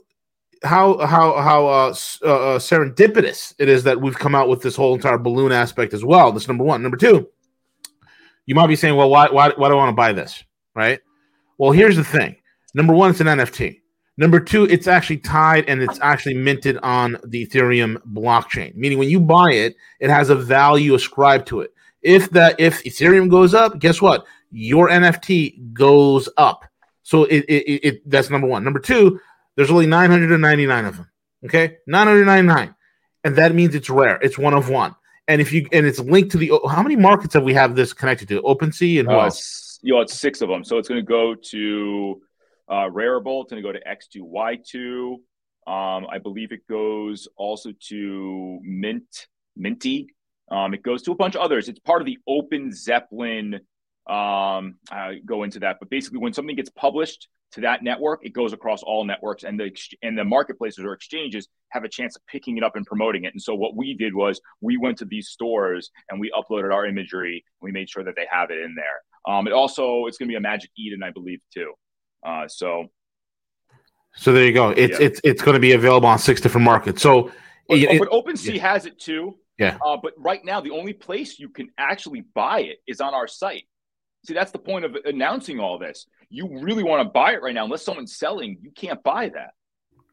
how 0.65 0.99
how 1.07 1.41
how 1.41 1.67
uh, 1.67 1.89
uh, 2.25 2.59
serendipitous 2.59 3.55
it 3.59 3.69
is 3.69 3.85
that 3.85 4.01
we've 4.01 4.19
come 4.19 4.35
out 4.35 4.49
with 4.49 4.63
this 4.63 4.77
whole 4.77 4.95
entire 4.95 5.19
balloon 5.19 5.53
aspect 5.53 5.95
as 5.95 6.05
well. 6.05 6.33
This 6.33 6.49
number 6.49 6.65
one. 6.65 6.83
Number 6.83 6.97
two, 6.97 7.29
you 8.47 8.55
might 8.55 8.67
be 8.67 8.77
saying, 8.77 8.97
well, 8.97 9.11
why 9.11 9.29
why 9.29 9.51
why 9.57 9.69
do 9.69 9.75
I 9.75 9.77
want 9.77 9.91
to 9.91 9.97
buy 9.97 10.13
this? 10.13 10.43
Right. 10.75 11.01
Well, 11.59 11.71
here's 11.71 11.97
the 11.97 12.05
thing. 12.05 12.37
Number 12.75 12.93
one, 12.93 13.11
it's 13.11 13.21
an 13.21 13.27
NFT. 13.27 13.81
Number 14.17 14.41
two, 14.41 14.65
it's 14.65 14.87
actually 14.87 15.19
tied 15.19 15.69
and 15.69 15.83
it's 15.83 15.99
actually 16.01 16.35
minted 16.35 16.79
on 16.79 17.19
the 17.25 17.47
Ethereum 17.47 17.97
blockchain. 18.13 18.75
Meaning, 18.75 18.99
when 18.99 19.09
you 19.09 19.21
buy 19.21 19.53
it, 19.53 19.77
it 20.01 20.11
has 20.11 20.31
a 20.31 20.35
value 20.35 20.95
ascribed 20.95 21.47
to 21.49 21.61
it. 21.61 21.73
If 22.03 22.31
that 22.31 22.59
if 22.59 22.83
Ethereum 22.85 23.29
goes 23.29 23.55
up, 23.55 23.79
guess 23.79 24.01
what? 24.01 24.25
Your 24.51 24.89
NFT 24.89 25.73
goes 25.73 26.29
up. 26.37 26.65
So 27.03 27.25
it, 27.25 27.45
it, 27.49 27.87
it 27.87 28.11
that's 28.11 28.31
number 28.31 28.47
one. 28.47 28.65
Number 28.65 28.79
two, 28.79 29.21
there's 29.57 29.71
only 29.71 29.87
999 29.87 30.85
of 30.85 30.97
them. 30.97 31.11
Okay, 31.45 31.77
999, 31.87 32.75
and 33.23 33.37
that 33.37 33.55
means 33.55 33.75
it's 33.75 33.91
rare. 33.91 34.19
It's 34.23 34.39
one 34.39 34.55
of 34.55 34.69
one. 34.69 34.95
And 35.29 35.41
if 35.41 35.53
you 35.53 35.67
and 35.73 35.87
it's 35.87 35.99
linked 35.99 36.33
to 36.33 36.39
the 36.39 36.53
how 36.69 36.83
many 36.83 36.97
markets 36.97 37.35
have 37.35 37.43
we 37.43 37.55
have 37.55 37.75
this 37.75 37.93
connected 37.93 38.29
to? 38.29 38.43
OpenSea 38.43 39.01
and 39.01 39.09
what? 39.09 39.33
Uh, 39.33 39.37
you 39.83 39.95
know, 39.95 40.01
it's 40.01 40.15
six 40.15 40.41
of 40.41 40.49
them. 40.49 40.65
So 40.65 40.79
it's 40.79 40.89
going 40.89 41.01
to 41.01 41.07
go 41.07 41.35
to 41.35 42.23
uh, 42.69 42.89
Rarible. 42.89 43.43
It's 43.43 43.51
going 43.53 43.63
to 43.63 43.69
go 43.69 43.73
to 43.73 43.81
X2Y2. 43.81 45.15
Um, 45.67 46.07
I 46.11 46.19
believe 46.19 46.53
it 46.53 46.67
goes 46.69 47.29
also 47.37 47.73
to 47.89 48.61
Mint, 48.63 49.29
Minty. 49.57 50.09
Um, 50.51 50.75
it 50.75 50.83
goes 50.83 51.03
to 51.03 51.13
a 51.13 51.15
bunch 51.15 51.37
of 51.37 51.41
others. 51.41 51.69
It's 51.69 51.79
part 51.79 52.03
of 52.03 52.07
the 52.07 52.19
Open 52.27 52.71
Zeppelin. 52.73 53.55
Um, 54.07 54.77
I 54.91 55.21
go 55.25 55.43
into 55.43 55.61
that, 55.61 55.79
but 55.81 55.89
basically, 55.89 56.19
when 56.19 56.35
something 56.35 56.57
gets 56.57 56.69
published 56.71 57.29
to 57.55 57.61
that 57.61 57.85
network, 57.85 58.21
it 58.25 58.33
goes 58.33 58.53
across 58.53 58.83
all 58.83 59.05
networks, 59.05 59.45
and 59.45 59.59
the 59.59 59.71
and 60.03 60.19
the 60.19 60.25
marketplaces 60.25 60.85
or 60.85 60.93
exchanges 60.93 61.49
have 61.71 61.85
a 61.85 61.89
chance 61.89 62.17
of 62.17 62.27
picking 62.27 62.57
it 62.59 62.65
up 62.65 62.75
and 62.75 62.85
promoting 62.85 63.25
it. 63.25 63.33
And 63.33 63.41
so, 63.41 63.55
what 63.55 63.77
we 63.77 63.95
did 63.95 64.13
was 64.13 64.41
we 64.61 64.77
went 64.77 64.99
to 64.99 65.05
these 65.05 65.29
stores 65.29 65.91
and 66.11 66.21
we 66.21 66.33
uploaded 66.33 66.73
our 66.73 66.85
imagery. 66.85 67.45
we 67.63 67.71
made 67.71 67.89
sure 67.89 68.03
that 68.05 68.17
they 68.17 68.27
have 68.31 68.51
it 68.51 68.59
in 68.59 68.75
there. 68.75 69.33
Um, 69.35 69.47
it 69.47 69.53
also 69.53 70.07
it's 70.07 70.19
going 70.19 70.29
to 70.29 70.33
be 70.33 70.37
a 70.37 70.41
Magic 70.41 70.71
Eden, 70.77 71.03
I 71.03 71.11
believe, 71.11 71.41
too. 71.53 71.73
Uh, 72.27 72.49
so, 72.49 72.87
so 74.17 74.33
there 74.33 74.45
you 74.45 74.53
go. 74.53 74.71
It's 74.71 74.99
yeah. 74.99 75.07
it's 75.07 75.21
it's 75.23 75.43
going 75.43 75.55
to 75.55 75.61
be 75.61 75.73
available 75.73 76.09
on 76.09 76.19
six 76.19 76.41
different 76.41 76.65
markets. 76.65 77.03
So, 77.03 77.31
but, 77.69 77.79
it, 77.79 77.99
but 78.01 78.11
OpenSea 78.11 78.57
yeah. 78.57 78.73
has 78.73 78.85
it 78.85 78.99
too. 78.99 79.39
Yeah. 79.59 79.79
Uh, 79.85 79.97
but 80.03 80.15
right 80.19 80.45
now, 80.45 80.61
the 80.61 80.73
only 80.73 80.93
place 80.93 81.39
you 81.39 81.49
can 81.49 81.71
actually 81.79 82.25
buy 82.35 82.63
it 82.63 82.79
is 82.89 83.01
on 83.01 83.15
our 83.15 83.29
site. 83.29 83.65
See, 84.25 84.35
that's 84.35 84.53
the 84.53 84.59
point 84.59 84.85
of 84.85 84.97
announcing 85.05 85.61
all 85.61 85.79
this. 85.79 86.07
You 86.31 86.59
really 86.61 86.83
want 86.83 87.07
to 87.07 87.11
buy 87.11 87.33
it 87.35 87.43
right 87.43 87.55
now, 87.55 87.65
unless 87.65 87.85
someone's 87.85 88.17
selling, 88.17 88.59
you 88.63 88.71
can't 88.73 89.03
buy 89.03 89.31
that. 89.31 89.51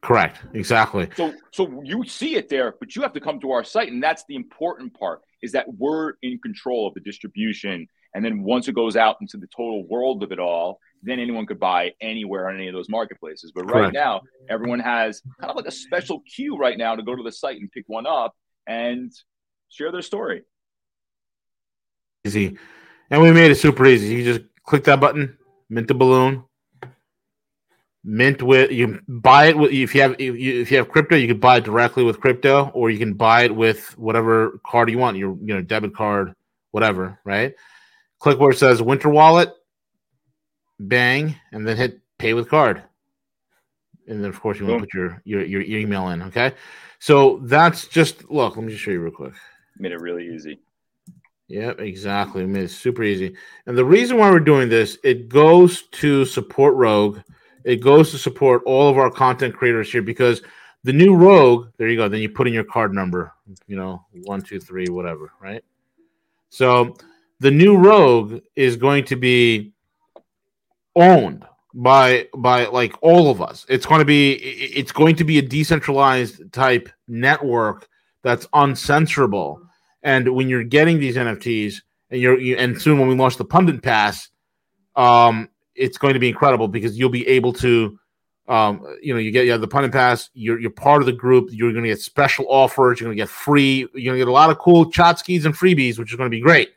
Correct. 0.02 0.40
Exactly. 0.52 1.08
So, 1.16 1.32
so 1.52 1.82
you 1.84 2.04
see 2.04 2.34
it 2.36 2.48
there, 2.48 2.74
but 2.78 2.96
you 2.96 3.02
have 3.02 3.12
to 3.12 3.20
come 3.20 3.40
to 3.40 3.52
our 3.52 3.64
site, 3.64 3.90
and 3.90 4.02
that's 4.02 4.24
the 4.28 4.36
important 4.36 4.98
part: 4.98 5.20
is 5.42 5.52
that 5.52 5.66
we're 5.78 6.14
in 6.22 6.38
control 6.38 6.88
of 6.88 6.94
the 6.94 7.00
distribution 7.00 7.88
and 8.14 8.24
then 8.24 8.42
once 8.42 8.68
it 8.68 8.74
goes 8.74 8.96
out 8.96 9.16
into 9.20 9.38
the 9.38 9.46
total 9.46 9.86
world 9.86 10.22
of 10.22 10.32
it 10.32 10.38
all, 10.38 10.78
then 11.02 11.18
anyone 11.18 11.46
could 11.46 11.58
buy 11.58 11.92
anywhere 12.00 12.48
on 12.48 12.56
any 12.56 12.68
of 12.68 12.74
those 12.74 12.88
marketplaces. 12.88 13.52
But 13.54 13.70
right 13.70 13.92
now, 13.92 14.20
everyone 14.48 14.80
has 14.80 15.22
kind 15.40 15.50
of 15.50 15.56
like 15.56 15.66
a 15.66 15.72
special 15.72 16.20
queue 16.20 16.56
right 16.56 16.76
now 16.76 16.94
to 16.94 17.02
go 17.02 17.16
to 17.16 17.22
the 17.22 17.32
site 17.32 17.58
and 17.58 17.70
pick 17.72 17.84
one 17.86 18.06
up 18.06 18.34
and 18.66 19.10
share 19.70 19.90
their 19.90 20.02
story. 20.02 20.42
Easy. 22.24 22.58
And 23.12 23.22
we 23.22 23.30
made 23.30 23.52
it 23.52 23.56
super 23.56 23.86
easy. 23.86 24.12
You 24.12 24.24
just 24.24 24.44
click 24.64 24.82
that 24.84 24.98
button, 24.98 25.38
mint 25.68 25.86
the 25.86 25.94
balloon, 25.94 26.42
mint 28.02 28.42
with 28.42 28.72
you 28.72 29.00
buy 29.06 29.46
it 29.46 29.56
with 29.56 29.70
if 29.70 29.94
you 29.94 30.02
have 30.02 30.16
if 30.18 30.70
you, 30.70 30.78
have 30.78 30.88
crypto, 30.88 31.14
you 31.14 31.28
can 31.28 31.38
buy 31.38 31.58
it 31.58 31.64
directly 31.64 32.02
with 32.02 32.20
crypto, 32.20 32.72
or 32.74 32.90
you 32.90 32.98
can 32.98 33.14
buy 33.14 33.44
it 33.44 33.54
with 33.54 33.96
whatever 33.96 34.58
card 34.66 34.90
you 34.90 34.98
want, 34.98 35.16
your 35.16 35.36
you 35.40 35.54
know 35.54 35.62
debit 35.62 35.94
card, 35.94 36.34
whatever, 36.72 37.20
right? 37.24 37.54
click 38.22 38.38
where 38.38 38.52
it 38.52 38.58
says 38.58 38.80
Winter 38.80 39.08
Wallet, 39.08 39.52
bang, 40.78 41.34
and 41.50 41.66
then 41.66 41.76
hit 41.76 42.00
Pay 42.18 42.34
with 42.34 42.48
Card. 42.48 42.82
And 44.06 44.22
then, 44.22 44.30
of 44.30 44.40
course, 44.40 44.58
you 44.58 44.66
want 44.66 44.80
to 44.80 44.86
put 44.86 44.94
your, 44.94 45.22
your 45.24 45.60
your 45.60 45.78
email 45.78 46.08
in. 46.08 46.22
Okay, 46.22 46.52
so 46.98 47.40
that's 47.42 47.86
just 47.86 48.30
look. 48.30 48.56
Let 48.56 48.64
me 48.64 48.72
just 48.72 48.82
show 48.84 48.90
you 48.90 49.00
real 49.00 49.12
quick. 49.12 49.34
Made 49.78 49.92
it 49.92 50.00
really 50.00 50.34
easy. 50.34 50.60
Yep, 51.52 51.80
exactly. 51.80 52.42
I 52.42 52.46
mean, 52.46 52.64
it's 52.64 52.74
super 52.74 53.02
easy. 53.02 53.36
And 53.66 53.76
the 53.76 53.84
reason 53.84 54.16
why 54.16 54.30
we're 54.30 54.40
doing 54.40 54.70
this, 54.70 54.96
it 55.04 55.28
goes 55.28 55.82
to 55.82 56.24
support 56.24 56.74
Rogue. 56.76 57.18
It 57.64 57.82
goes 57.82 58.10
to 58.12 58.18
support 58.18 58.62
all 58.64 58.88
of 58.88 58.96
our 58.96 59.10
content 59.10 59.54
creators 59.54 59.92
here 59.92 60.00
because 60.00 60.40
the 60.82 60.94
new 60.94 61.14
Rogue, 61.14 61.68
there 61.76 61.88
you 61.88 61.98
go. 61.98 62.08
Then 62.08 62.22
you 62.22 62.30
put 62.30 62.46
in 62.46 62.54
your 62.54 62.64
card 62.64 62.94
number, 62.94 63.34
you 63.66 63.76
know, 63.76 64.02
one, 64.24 64.40
two, 64.40 64.60
three, 64.60 64.86
whatever, 64.88 65.32
right? 65.42 65.62
So 66.48 66.96
the 67.38 67.50
new 67.50 67.76
Rogue 67.76 68.40
is 68.56 68.76
going 68.76 69.04
to 69.04 69.16
be 69.16 69.74
owned 70.96 71.44
by 71.74 72.28
by 72.34 72.64
like 72.64 72.96
all 73.02 73.30
of 73.30 73.42
us. 73.42 73.66
It's 73.68 73.84
going 73.84 73.98
to 73.98 74.06
be 74.06 74.32
it's 74.32 74.92
going 74.92 75.16
to 75.16 75.24
be 75.24 75.36
a 75.36 75.42
decentralized 75.42 76.50
type 76.50 76.88
network 77.08 77.88
that's 78.22 78.46
uncensorable. 78.54 79.58
And 80.02 80.34
when 80.34 80.48
you're 80.48 80.64
getting 80.64 80.98
these 80.98 81.16
NFTs, 81.16 81.82
and 82.10 82.20
you're 82.20 82.38
you, 82.38 82.56
and 82.56 82.80
soon 82.80 82.98
when 82.98 83.08
we 83.08 83.14
launch 83.14 83.36
the 83.36 83.44
Pundit 83.44 83.82
Pass, 83.82 84.28
um, 84.96 85.48
it's 85.74 85.98
going 85.98 86.14
to 86.14 86.20
be 86.20 86.28
incredible 86.28 86.68
because 86.68 86.98
you'll 86.98 87.08
be 87.08 87.26
able 87.26 87.52
to, 87.54 87.98
um, 88.48 88.84
you 89.00 89.14
know, 89.14 89.20
you 89.20 89.30
get 89.30 89.46
you 89.46 89.52
have 89.52 89.60
the 89.60 89.68
Pundit 89.68 89.92
Pass. 89.92 90.30
You're 90.34 90.58
you're 90.58 90.70
part 90.70 91.02
of 91.02 91.06
the 91.06 91.12
group. 91.12 91.48
You're 91.52 91.72
going 91.72 91.84
to 91.84 91.90
get 91.90 92.00
special 92.00 92.46
offers. 92.48 93.00
You're 93.00 93.08
going 93.08 93.16
to 93.16 93.22
get 93.22 93.30
free. 93.30 93.86
You're 93.94 94.12
going 94.12 94.18
to 94.18 94.18
get 94.18 94.28
a 94.28 94.32
lot 94.32 94.50
of 94.50 94.58
cool 94.58 94.90
chotskis 94.90 95.44
and 95.44 95.54
freebies, 95.54 95.98
which 95.98 96.10
is 96.12 96.16
going 96.16 96.30
to 96.30 96.34
be 96.34 96.40
great. 96.40 96.70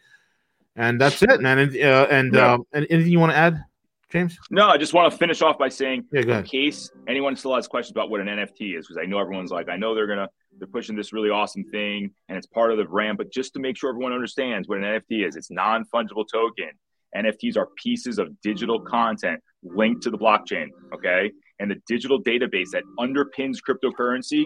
And 0.76 1.00
that's 1.00 1.22
it, 1.24 1.42
man. 1.42 1.60
And 1.60 1.76
uh, 1.78 2.08
and 2.10 2.34
yeah. 2.34 2.54
um, 2.54 2.66
anything 2.74 3.08
you 3.08 3.20
want 3.20 3.32
to 3.32 3.38
add, 3.38 3.64
James? 4.10 4.38
No, 4.52 4.68
I 4.68 4.78
just 4.78 4.94
want 4.94 5.12
to 5.12 5.18
finish 5.18 5.42
off 5.42 5.58
by 5.58 5.70
saying, 5.70 6.06
yeah, 6.12 6.40
in 6.40 6.44
case 6.44 6.92
anyone 7.08 7.36
still 7.36 7.56
has 7.56 7.68
questions 7.68 7.92
about 7.92 8.10
what 8.10 8.22
an 8.22 8.28
NFT 8.28 8.78
is, 8.78 8.86
because 8.86 9.02
I 9.02 9.06
know 9.06 9.20
everyone's 9.20 9.52
like, 9.52 9.70
I 9.70 9.78
know 9.78 9.96
they're 9.96 10.08
gonna 10.08 10.30
they're 10.58 10.68
pushing 10.68 10.96
this 10.96 11.14
really 11.14 11.30
awesome 11.30 11.64
thing 11.66 12.12
and 12.30 12.38
it's 12.38 12.48
part 12.48 12.72
of 12.72 12.78
the 12.78 12.86
brand, 12.86 13.18
but 13.18 13.32
just 13.32 13.54
to 13.54 13.60
make 13.60 13.78
sure 13.78 13.90
everyone 13.90 14.14
understands 14.14 14.68
what 14.68 14.78
an 14.78 14.84
NFT 14.84 15.28
is, 15.28 15.36
it's 15.36 15.52
non 15.52 15.86
fungible 15.94 16.26
token. 16.32 16.72
NFTs 17.16 17.58
are 17.58 17.70
pieces 17.82 18.20
of 18.20 18.30
digital 18.42 18.80
content 18.80 19.42
linked 19.64 20.04
to 20.04 20.10
the 20.10 20.18
blockchain. 20.18 20.68
Okay, 20.94 21.32
and 21.60 21.72
the 21.72 21.82
digital 21.88 22.22
database 22.22 22.72
that 22.74 22.84
underpins 23.00 23.58
cryptocurrency, 23.68 24.46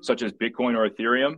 such 0.00 0.22
as 0.22 0.32
Bitcoin 0.32 0.76
or 0.76 0.88
Ethereum. 0.88 1.36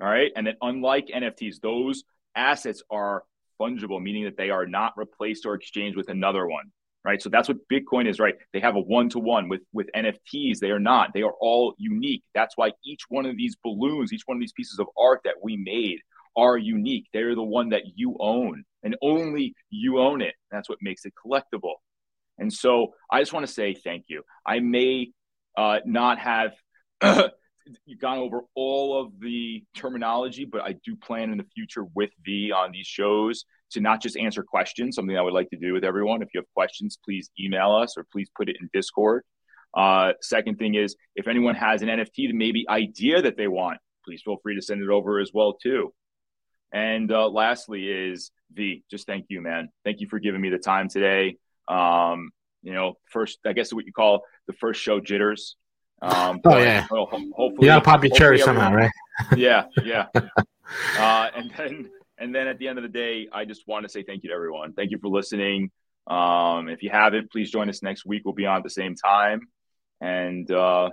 All 0.00 0.08
right, 0.08 0.30
and 0.36 0.46
then 0.46 0.54
unlike 0.62 1.08
NFTs, 1.14 1.60
those 1.62 2.04
assets 2.34 2.82
are 2.90 3.24
fungible, 3.60 4.00
meaning 4.00 4.24
that 4.24 4.36
they 4.36 4.50
are 4.50 4.66
not 4.66 4.92
replaced 4.96 5.44
or 5.46 5.54
exchanged 5.54 5.96
with 5.96 6.08
another 6.08 6.46
one. 6.46 6.72
Right. 7.02 7.22
So 7.22 7.30
that's 7.30 7.48
what 7.48 7.56
Bitcoin 7.72 8.06
is, 8.06 8.20
right? 8.20 8.34
They 8.52 8.60
have 8.60 8.76
a 8.76 8.80
one 8.80 9.08
to 9.10 9.18
one 9.18 9.48
with 9.48 9.62
with 9.72 9.88
NFTs. 9.96 10.58
They 10.58 10.70
are 10.70 10.78
not. 10.78 11.10
They 11.14 11.22
are 11.22 11.32
all 11.40 11.74
unique. 11.78 12.22
That's 12.34 12.58
why 12.58 12.72
each 12.84 13.02
one 13.08 13.24
of 13.24 13.38
these 13.38 13.56
balloons, 13.64 14.12
each 14.12 14.24
one 14.26 14.36
of 14.36 14.40
these 14.40 14.52
pieces 14.52 14.78
of 14.78 14.86
art 14.98 15.20
that 15.24 15.36
we 15.42 15.56
made 15.56 16.00
are 16.36 16.58
unique. 16.58 17.06
They're 17.12 17.34
the 17.34 17.42
one 17.42 17.70
that 17.70 17.82
you 17.94 18.16
own 18.20 18.64
and 18.82 18.96
only 19.02 19.54
you 19.70 19.98
own 19.98 20.20
it. 20.20 20.34
That's 20.50 20.68
what 20.68 20.78
makes 20.82 21.06
it 21.06 21.14
collectible. 21.24 21.74
And 22.38 22.52
so 22.52 22.94
I 23.10 23.20
just 23.20 23.32
want 23.32 23.46
to 23.46 23.52
say 23.52 23.74
thank 23.74 24.04
you. 24.08 24.22
I 24.46 24.60
may 24.60 25.12
uh, 25.56 25.80
not 25.86 26.18
have 26.18 26.52
gone 27.00 27.30
over 28.18 28.42
all 28.54 29.00
of 29.00 29.12
the 29.20 29.64
terminology, 29.74 30.44
but 30.44 30.62
I 30.62 30.74
do 30.84 30.96
plan 30.96 31.30
in 31.32 31.38
the 31.38 31.46
future 31.54 31.84
with 31.94 32.10
V 32.24 32.52
on 32.52 32.72
these 32.72 32.86
shows 32.86 33.44
to 33.72 33.80
not 33.80 34.02
just 34.02 34.16
answer 34.16 34.42
questions, 34.42 34.96
something 34.96 35.16
I 35.16 35.22
would 35.22 35.32
like 35.32 35.50
to 35.50 35.56
do 35.56 35.72
with 35.72 35.84
everyone. 35.84 36.22
If 36.22 36.28
you 36.34 36.40
have 36.40 36.52
questions, 36.54 36.98
please 37.04 37.30
email 37.38 37.72
us 37.72 37.96
or 37.96 38.06
please 38.12 38.28
put 38.36 38.48
it 38.48 38.56
in 38.60 38.68
Discord. 38.72 39.22
Uh, 39.76 40.12
second 40.20 40.58
thing 40.58 40.74
is, 40.74 40.96
if 41.14 41.28
anyone 41.28 41.54
has 41.54 41.82
an 41.82 41.88
NFT 41.88 42.28
that 42.28 42.34
maybe 42.34 42.66
idea 42.68 43.22
that 43.22 43.36
they 43.36 43.48
want, 43.48 43.78
please 44.04 44.22
feel 44.24 44.36
free 44.42 44.56
to 44.56 44.62
send 44.62 44.82
it 44.82 44.88
over 44.88 45.20
as 45.20 45.30
well 45.32 45.54
too. 45.54 45.92
And 46.72 47.10
uh, 47.10 47.28
lastly 47.28 47.88
is 47.88 48.30
V, 48.52 48.84
just 48.90 49.06
thank 49.06 49.26
you, 49.28 49.40
man. 49.40 49.68
Thank 49.84 50.00
you 50.00 50.08
for 50.08 50.18
giving 50.18 50.40
me 50.40 50.50
the 50.50 50.58
time 50.58 50.88
today. 50.88 51.36
Um, 51.68 52.30
you 52.62 52.72
know, 52.72 52.94
first, 53.10 53.38
I 53.46 53.52
guess 53.52 53.72
what 53.72 53.86
you 53.86 53.92
call 53.92 54.22
the 54.46 54.52
first 54.54 54.80
show 54.80 55.00
jitters. 55.00 55.56
Um, 56.02 56.40
oh 56.44 56.58
yeah. 56.58 56.86
Well, 56.90 57.06
hopefully, 57.06 57.56
you 57.60 57.66
gotta 57.66 57.84
pop 57.84 58.02
your 58.02 58.14
cherry 58.14 58.38
somehow, 58.38 58.72
right? 58.72 58.90
yeah, 59.36 59.64
yeah. 59.84 60.06
Uh, 60.96 61.28
and 61.34 61.50
then 61.56 61.90
and 62.20 62.34
then 62.34 62.46
at 62.46 62.58
the 62.58 62.68
end 62.68 62.78
of 62.78 62.82
the 62.82 62.88
day, 62.88 63.28
I 63.32 63.44
just 63.44 63.66
want 63.66 63.84
to 63.84 63.88
say 63.88 64.02
thank 64.02 64.22
you 64.22 64.28
to 64.30 64.34
everyone. 64.34 64.72
Thank 64.74 64.90
you 64.90 64.98
for 64.98 65.08
listening. 65.08 65.70
Um, 66.06 66.68
if 66.68 66.82
you 66.82 66.90
haven't, 66.90 67.32
please 67.32 67.50
join 67.50 67.68
us 67.68 67.82
next 67.82 68.06
week. 68.06 68.22
We'll 68.24 68.34
be 68.34 68.46
on 68.46 68.58
at 68.58 68.62
the 68.62 68.70
same 68.70 68.94
time, 68.94 69.40
and 70.00 70.50
uh, 70.50 70.90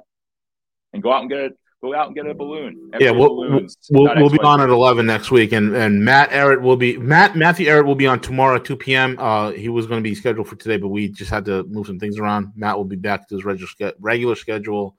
and 0.94 1.04
go 1.04 1.12
out 1.12 1.22
and 1.22 1.30
get 1.30 1.40
it 1.40 1.58
go 1.82 1.96
out 1.96 2.08
and 2.08 2.16
get 2.16 2.26
a 2.26 2.34
balloon. 2.34 2.92
yeah, 3.00 3.12
we'll, 3.12 3.30
balloons, 3.30 3.78
we'll, 3.92 4.12
we'll 4.16 4.30
be 4.30 4.40
on 4.40 4.62
at 4.62 4.70
11 4.70 5.06
next 5.06 5.32
week. 5.32 5.52
And, 5.52 5.76
and 5.76 6.04
Matt 6.04 6.32
Ehret 6.32 6.62
will 6.62 6.76
be, 6.76 6.98
Matt, 6.98 7.36
Matthew 7.36 7.68
Ehret 7.68 7.86
will 7.86 7.96
be 7.96 8.08
on 8.08 8.20
tomorrow 8.20 8.56
at 8.56 8.66
2 8.66 8.76
p.m. 8.78 9.16
Uh, 9.20 9.52
he 9.52 9.70
was 9.70 9.86
going 9.86 10.00
to 10.00 10.10
be 10.10 10.16
scheduled 10.16 10.48
for 10.48 10.56
today, 10.56 10.78
but 10.78 10.88
we 10.88 11.10
just 11.10 11.30
had 11.30 11.46
to 11.46 11.64
move 11.66 11.88
some 11.88 12.00
things 12.00 12.18
around. 12.18 12.52
Matt 12.56 12.78
will 12.78 12.86
be 12.86 12.96
back 12.96 13.28
to 13.28 13.36
his 13.36 13.46
regular, 13.46 13.94
regular 14.00 14.36
schedule 14.36 14.98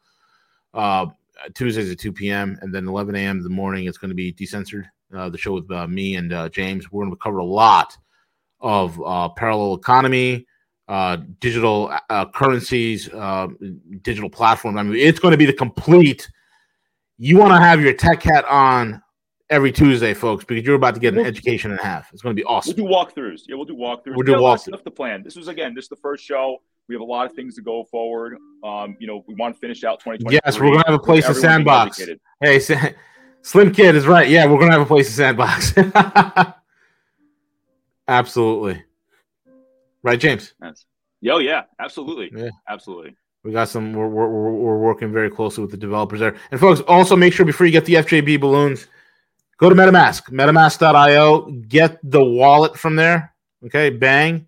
Uh, 0.74 1.06
Tuesdays 1.54 1.90
at 1.90 1.98
2 1.98 2.12
p.m. 2.12 2.58
and 2.62 2.74
then 2.74 2.88
11 2.88 3.14
a.m. 3.14 3.38
in 3.38 3.42
the 3.42 3.48
morning. 3.48 3.86
It's 3.86 3.98
going 3.98 4.10
to 4.10 4.14
be 4.14 4.32
decensored. 4.32 4.88
Uh, 5.14 5.28
the 5.28 5.38
show 5.38 5.54
with 5.54 5.70
uh, 5.70 5.86
me 5.86 6.16
and 6.16 6.32
uh, 6.32 6.48
James. 6.50 6.90
We're 6.92 7.04
going 7.04 7.14
to 7.14 7.16
cover 7.16 7.38
a 7.38 7.44
lot 7.44 7.96
of 8.60 9.00
uh, 9.02 9.30
parallel 9.30 9.74
economy, 9.74 10.46
uh, 10.88 11.18
digital 11.40 11.92
uh, 12.10 12.26
currencies, 12.26 13.08
uh, 13.08 13.48
digital 14.02 14.28
platforms. 14.28 14.78
I 14.78 14.82
mean, 14.82 14.96
it's 14.96 15.18
going 15.18 15.32
to 15.32 15.38
be 15.38 15.46
the 15.46 15.52
complete. 15.52 16.28
You 17.16 17.38
want 17.38 17.52
to 17.52 17.60
have 17.60 17.80
your 17.80 17.94
tech 17.94 18.22
hat 18.22 18.44
on 18.46 19.02
every 19.50 19.72
Tuesday, 19.72 20.14
folks, 20.14 20.44
because 20.44 20.64
you're 20.64 20.76
about 20.76 20.94
to 20.94 21.00
get 21.00 21.14
an 21.14 21.24
education 21.24 21.70
and 21.70 21.80
a 21.80 21.82
half. 21.82 22.12
It's 22.12 22.22
going 22.22 22.34
to 22.34 22.40
be 22.40 22.44
awesome. 22.44 22.74
We'll 22.76 22.86
do 22.86 22.92
walkthroughs. 22.92 23.42
Yeah, 23.46 23.56
we'll 23.56 23.64
do 23.64 23.74
walkthroughs. 23.74 24.16
We'll 24.16 24.26
do 24.26 24.34
walkthroughs. 24.34 24.60
Stuff 24.60 24.84
to 24.84 24.90
plan. 24.90 25.22
This 25.22 25.36
was 25.36 25.48
again, 25.48 25.74
this 25.74 25.86
is 25.86 25.88
the 25.88 25.96
first 25.96 26.24
show. 26.24 26.58
We 26.88 26.94
have 26.94 27.02
a 27.02 27.04
lot 27.04 27.26
of 27.26 27.34
things 27.34 27.54
to 27.56 27.62
go 27.62 27.84
forward. 27.84 28.38
Um, 28.64 28.96
you 28.98 29.06
know, 29.06 29.24
we 29.26 29.34
want 29.34 29.54
to 29.54 29.60
finish 29.60 29.84
out 29.84 30.00
2020. 30.00 30.40
Yes, 30.44 30.58
we're 30.58 30.72
gonna 30.72 30.84
have 30.86 30.94
a 30.94 31.02
place 31.02 31.28
in 31.28 31.34
sandbox. 31.34 32.00
Hey, 32.40 32.60
Slim 33.48 33.72
Kid 33.72 33.94
is 33.94 34.06
right. 34.06 34.28
Yeah, 34.28 34.44
we're 34.44 34.58
gonna 34.58 34.72
have 34.72 34.82
a 34.82 34.84
place 34.84 35.06
in 35.06 35.14
sandbox. 35.14 35.72
Absolutely. 38.08 38.84
Right, 40.02 40.20
James? 40.20 40.52
Yes. 40.62 40.84
Yo, 41.22 41.38
yeah, 41.38 41.62
absolutely. 41.80 42.30
Yeah. 42.38 42.50
Absolutely. 42.68 43.16
We 43.44 43.52
got 43.52 43.70
some. 43.70 43.94
We're, 43.94 44.06
we're, 44.06 44.28
we're 44.28 44.76
working 44.76 45.10
very 45.14 45.30
closely 45.30 45.62
with 45.62 45.70
the 45.70 45.78
developers 45.78 46.20
there. 46.20 46.36
And 46.50 46.60
folks, 46.60 46.82
also 46.82 47.16
make 47.16 47.32
sure 47.32 47.46
before 47.46 47.64
you 47.64 47.72
get 47.72 47.86
the 47.86 47.94
FJB 47.94 48.38
balloons, 48.38 48.86
go 49.56 49.70
to 49.70 49.74
MetaMask, 49.74 50.30
MetaMask.io, 50.30 51.50
get 51.68 51.98
the 52.02 52.22
wallet 52.22 52.76
from 52.78 52.96
there. 52.96 53.34
Okay, 53.64 53.88
bang. 53.88 54.46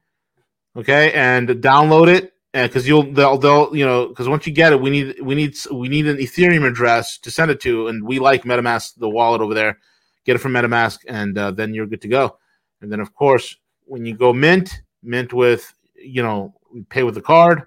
Okay, 0.76 1.10
and 1.14 1.48
download 1.48 2.14
it 2.14 2.34
because 2.52 2.86
you'll 2.86 3.12
they'll 3.12 3.38
they'll 3.38 3.74
you 3.74 3.84
know 3.84 4.08
because 4.08 4.28
once 4.28 4.46
you 4.46 4.52
get 4.52 4.72
it, 4.72 4.80
we 4.80 4.90
need 4.90 5.20
we 5.20 5.34
need 5.34 5.54
we 5.72 5.88
need 5.88 6.06
an 6.06 6.16
Ethereum 6.16 6.66
address 6.66 7.18
to 7.18 7.30
send 7.30 7.50
it 7.50 7.60
to, 7.60 7.88
and 7.88 8.04
we 8.04 8.18
like 8.18 8.42
MetaMask, 8.44 8.96
the 8.96 9.08
wallet 9.08 9.40
over 9.40 9.54
there. 9.54 9.78
Get 10.24 10.36
it 10.36 10.40
from 10.40 10.52
MetaMask, 10.52 11.00
and 11.08 11.36
uh, 11.38 11.50
then 11.52 11.72
you're 11.74 11.86
good 11.86 12.02
to 12.02 12.08
go. 12.08 12.38
And 12.80 12.90
then 12.90 13.00
of 13.00 13.14
course, 13.14 13.56
when 13.84 14.04
you 14.04 14.14
go 14.14 14.32
mint, 14.32 14.82
mint 15.02 15.32
with 15.32 15.72
you 15.94 16.22
know 16.22 16.54
pay 16.88 17.02
with 17.02 17.14
the 17.14 17.22
card, 17.22 17.66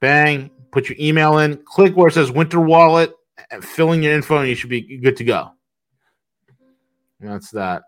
bang, 0.00 0.50
put 0.70 0.88
your 0.88 0.96
email 1.00 1.38
in, 1.38 1.56
click 1.64 1.96
where 1.96 2.08
it 2.08 2.14
says 2.14 2.30
Winter 2.30 2.60
Wallet, 2.60 3.14
fill 3.60 3.92
in 3.92 4.02
your 4.02 4.14
info, 4.14 4.38
and 4.38 4.48
you 4.48 4.54
should 4.54 4.70
be 4.70 4.98
good 4.98 5.16
to 5.16 5.24
go. 5.24 5.50
And 7.20 7.30
that's 7.30 7.50
that. 7.50 7.82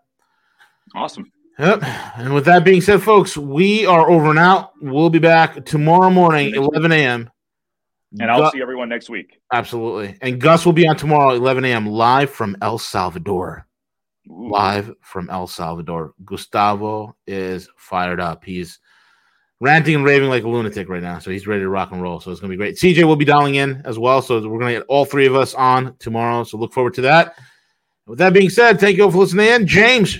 Awesome. 0.95 1.31
Yep. 1.59 1.83
And 2.17 2.33
with 2.33 2.45
that 2.45 2.63
being 2.63 2.81
said, 2.81 3.01
folks, 3.01 3.37
we 3.37 3.85
are 3.85 4.09
over 4.09 4.29
and 4.29 4.39
out. 4.39 4.71
We'll 4.81 5.09
be 5.09 5.19
back 5.19 5.65
tomorrow 5.65 6.09
morning, 6.09 6.55
11 6.55 6.91
a.m. 6.91 7.29
And 8.19 8.29
I'll 8.29 8.39
Gus, 8.39 8.53
see 8.53 8.61
everyone 8.61 8.89
next 8.89 9.09
week. 9.09 9.39
Absolutely. 9.51 10.17
And 10.21 10.39
Gus 10.39 10.65
will 10.65 10.73
be 10.73 10.87
on 10.87 10.95
tomorrow, 10.95 11.33
11 11.35 11.65
a.m., 11.65 11.85
live 11.85 12.29
from 12.29 12.55
El 12.61 12.77
Salvador. 12.77 13.67
Ooh. 14.29 14.49
Live 14.49 14.91
from 15.01 15.29
El 15.29 15.47
Salvador. 15.47 16.13
Gustavo 16.23 17.15
is 17.27 17.69
fired 17.75 18.19
up. 18.19 18.43
He's 18.43 18.79
ranting 19.59 19.95
and 19.95 20.05
raving 20.05 20.29
like 20.29 20.43
a 20.43 20.49
lunatic 20.49 20.89
right 20.89 21.01
now. 21.01 21.19
So 21.19 21.31
he's 21.31 21.47
ready 21.47 21.61
to 21.61 21.69
rock 21.69 21.91
and 21.91 22.01
roll. 22.01 22.19
So 22.19 22.31
it's 22.31 22.39
going 22.39 22.51
to 22.51 22.57
be 22.57 22.57
great. 22.57 22.77
CJ 22.77 23.03
will 23.05 23.15
be 23.15 23.25
dialing 23.25 23.55
in 23.55 23.81
as 23.85 23.97
well. 23.97 24.21
So 24.21 24.35
we're 24.35 24.59
going 24.59 24.73
to 24.73 24.79
get 24.79 24.87
all 24.89 25.05
three 25.05 25.25
of 25.25 25.35
us 25.35 25.53
on 25.53 25.95
tomorrow. 25.97 26.43
So 26.43 26.57
look 26.57 26.73
forward 26.73 26.93
to 26.95 27.01
that. 27.01 27.35
With 28.05 28.19
that 28.19 28.33
being 28.33 28.49
said, 28.49 28.79
thank 28.79 28.97
you 28.97 29.05
all 29.05 29.11
for 29.11 29.19
listening 29.19 29.47
in. 29.47 29.65
James, 29.65 30.19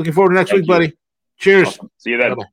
Looking 0.00 0.14
forward 0.14 0.30
to 0.30 0.36
next 0.36 0.50
Thank 0.50 0.62
week, 0.62 0.68
you. 0.68 0.74
buddy. 0.74 0.96
Cheers. 1.36 1.68
Awesome. 1.68 1.90
See 1.98 2.10
you 2.12 2.16
then. 2.16 2.30
Bye-bye. 2.30 2.48